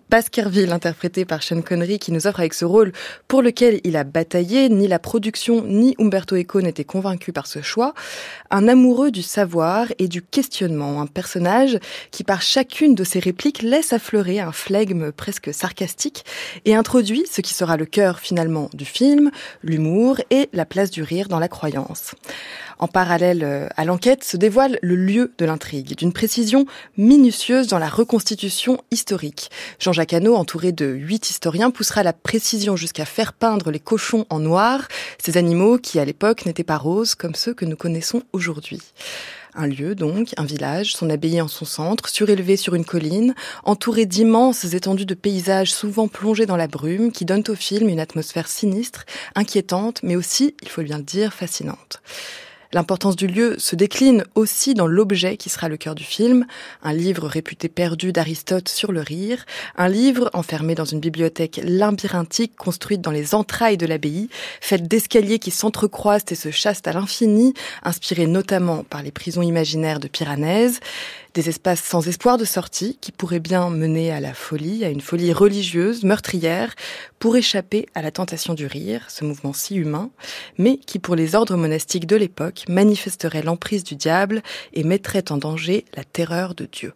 [0.10, 2.92] Baskerville interprété par Sean Connery qui nous offre avec ce rôle
[3.28, 7.62] pour lequel il a bataillé, ni la production ni Umberto Eco n'étaient convaincus par ce
[7.62, 7.94] choix.
[8.50, 11.78] Un amoureux du savoir et du questionnement, un personnage
[12.12, 16.26] qui par chacune de ses répliques laisse affleurer un flegme presque sarcastique
[16.66, 19.30] et introduit ce qui sera le cœur finalement du film,
[19.62, 22.16] l'humour et la place du rire dans la croyance.
[22.80, 26.66] En parallèle euh, à l'enquête se dévoile le lieu de l'intrigue, d'une précision
[26.98, 29.50] minutieuse dans la reconstitution historique.
[29.80, 34.40] Jean-Jacques Hano, entouré de huit historiens, poussera la précision jusqu'à faire peindre les cochons en
[34.40, 34.88] noir,
[35.24, 38.82] ces animaux qui à l'époque n'étaient pas roses comme ceux que nous connaissons aujourd'hui.
[39.58, 44.06] Un lieu donc, un village, son abbaye en son centre, surélevé sur une colline, entouré
[44.06, 48.50] d'immenses étendues de paysages souvent plongés dans la brume, qui donnent au film une atmosphère
[48.50, 52.02] sinistre, inquiétante, mais aussi, il faut bien le dire, fascinante.
[52.74, 56.46] L'importance du lieu se décline aussi dans l'objet qui sera le cœur du film,
[56.84, 59.46] un livre réputé perdu d'Aristote sur le rire,
[59.78, 64.30] un livre enfermé dans une bibliothèque labyrinthique construite dans les entrailles de l'abbaye,
[64.62, 67.54] faite d'escaliers qui s'entrecroisent et se chassent à l'infini,
[67.84, 70.80] inspiré notamment par les prisons imaginaires de Piranèse
[71.36, 75.02] des espaces sans espoir de sortie qui pourraient bien mener à la folie, à une
[75.02, 76.74] folie religieuse, meurtrière,
[77.20, 80.10] pour échapper à la tentation du rire, ce mouvement si humain,
[80.58, 84.42] mais qui pour les ordres monastiques de l'époque manifesterait l'emprise du diable
[84.74, 86.94] et mettrait en danger la terreur de Dieu.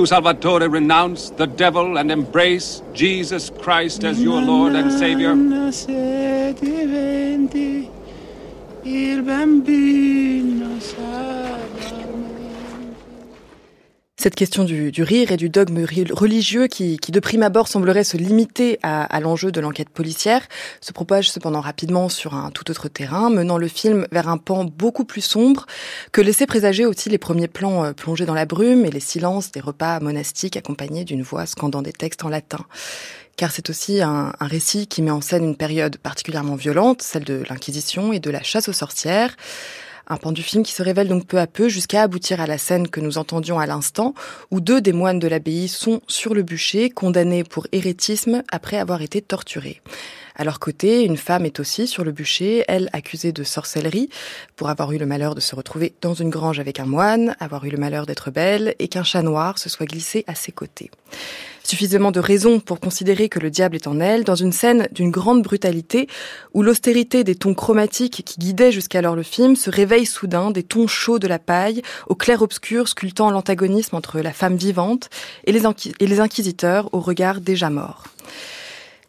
[0.00, 5.32] You, Salvatore, renounce the devil and embrace Jesus Christ as your Lord and Savior?
[8.82, 10.80] il bambino
[14.20, 18.18] Cette question du, rire et du dogme religieux qui, qui, de prime abord, semblerait se
[18.18, 20.46] limiter à, à l'enjeu de l'enquête policière,
[20.82, 24.66] se propage cependant rapidement sur un tout autre terrain, menant le film vers un pan
[24.66, 25.64] beaucoup plus sombre
[26.12, 29.52] que laissaient présager aussi les premiers plans euh, plongés dans la brume et les silences
[29.52, 32.66] des repas monastiques accompagnés d'une voix scandant des textes en latin
[33.38, 37.24] car c'est aussi un, un, récit qui met en scène une période particulièrement violente, celle
[37.24, 39.34] de l'Inquisition et de la chasse aux sorcières.
[40.12, 42.58] Un pan du film qui se révèle donc peu à peu jusqu'à aboutir à la
[42.58, 44.12] scène que nous entendions à l'instant,
[44.50, 49.02] où deux des moines de l'abbaye sont sur le bûcher, condamnés pour hérétisme après avoir
[49.02, 49.80] été torturés.
[50.40, 54.08] À leur côté, une femme est aussi sur le bûcher, elle accusée de sorcellerie,
[54.56, 57.66] pour avoir eu le malheur de se retrouver dans une grange avec un moine, avoir
[57.66, 60.90] eu le malheur d'être belle, et qu'un chat noir se soit glissé à ses côtés
[61.62, 65.10] suffisamment de raisons pour considérer que le diable est en elle, dans une scène d'une
[65.10, 66.08] grande brutalité,
[66.54, 70.88] où l'austérité des tons chromatiques qui guidaient jusqu'alors le film se réveille soudain des tons
[70.88, 75.10] chauds de la paille, au clair-obscur sculptant l'antagonisme entre la femme vivante
[75.44, 75.62] et les,
[76.00, 78.04] et les inquisiteurs au regard déjà mort.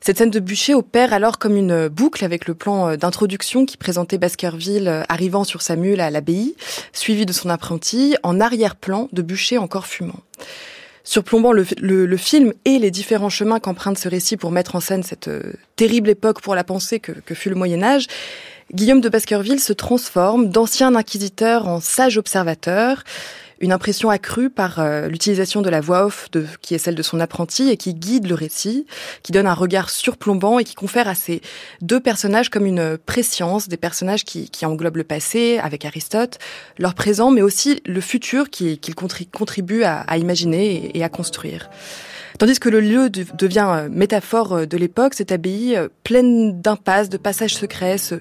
[0.04, 4.18] Cette scène de bûcher opère alors comme une boucle avec le plan d'introduction qui présentait
[4.18, 6.56] Baskerville arrivant sur sa mule à l'abbaye,
[6.92, 10.20] suivi de son apprenti, en arrière-plan de bûcher encore fumant.
[11.04, 11.64] Surplombant le,
[12.18, 16.10] film et les différents chemins qu'emprunte ce récit pour mettre en scène cette euh, terrible
[16.10, 18.08] époque pour la pensée que fut le Moyen Âge,
[18.74, 23.04] Guillaume de Baskerville se transforme d'ancien inquisiteur en sage observateur,
[23.62, 27.04] Une impression accrue par euh, l'utilisation de la voix off de, qui est celle de
[27.04, 28.88] son apprenti et qui guide le récit,
[29.22, 31.42] qui donne un regard surplombant et qui confère à ces
[31.80, 36.40] deux personnages comme une préscience, des personnages qui, qui englobent le passé avec Aristote,
[36.80, 41.70] leur présent, mais aussi le futur qu'ils qui contribuent à, à imaginer et à construire.
[42.42, 47.08] Tandis que le lieu devient euh, métaphore euh, de l'époque, cette abbaye euh, pleine d'impasses,
[47.08, 48.16] de passages secrets, ce,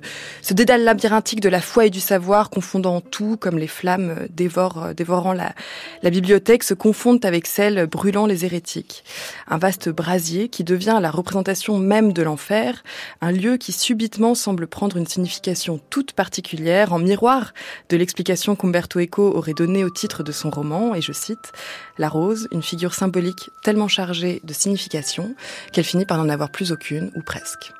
[0.52, 5.54] dédale labyrinthique de la foi et du savoir, confondant tout, comme les flammes dévorant la,
[6.02, 9.04] la bibliothèque, se confondent avec celles brûlant les hérétiques.
[9.48, 12.84] Un vaste brasier qui devient la représentation même de l'enfer,
[13.22, 17.54] un lieu qui subitement semble prendre une signification toute particulière, en miroir
[17.88, 21.52] de l'explication qu'Umberto Eco aurait donnée au titre de son roman, et je cite,
[21.96, 25.34] La rose, une figure symbolique tellement chargée de signification
[25.72, 27.72] qu'elle finit par n'en avoir plus aucune, ou presque.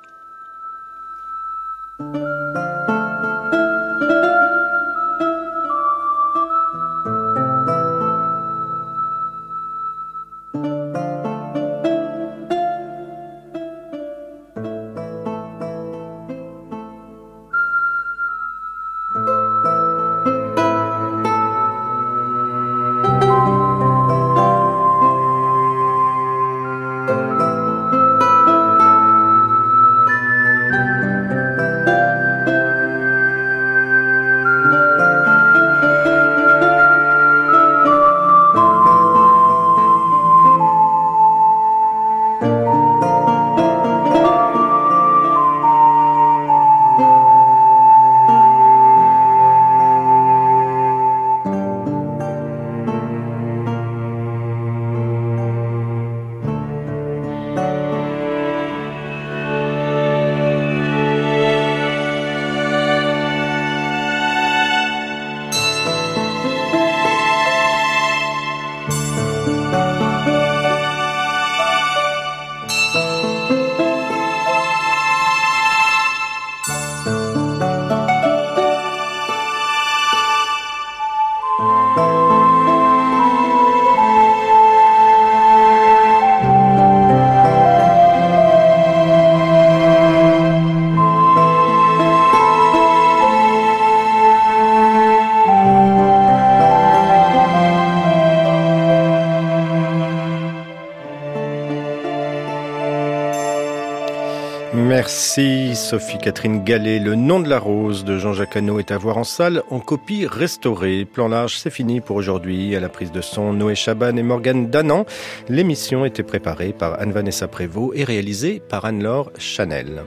[105.91, 107.01] Sophie Catherine Gallet.
[107.01, 110.25] Le nom de la rose de Jean-Jacques Hano est à voir en salle en copie
[110.25, 111.05] restaurée.
[111.05, 112.77] Plan large, c'est fini pour aujourd'hui.
[112.77, 115.05] À la prise de son, Noé Chaban et Morgane Danan.
[115.49, 120.05] L'émission était préparée par Anne-Vanessa Prévost et réalisée par Anne-Laure Chanel.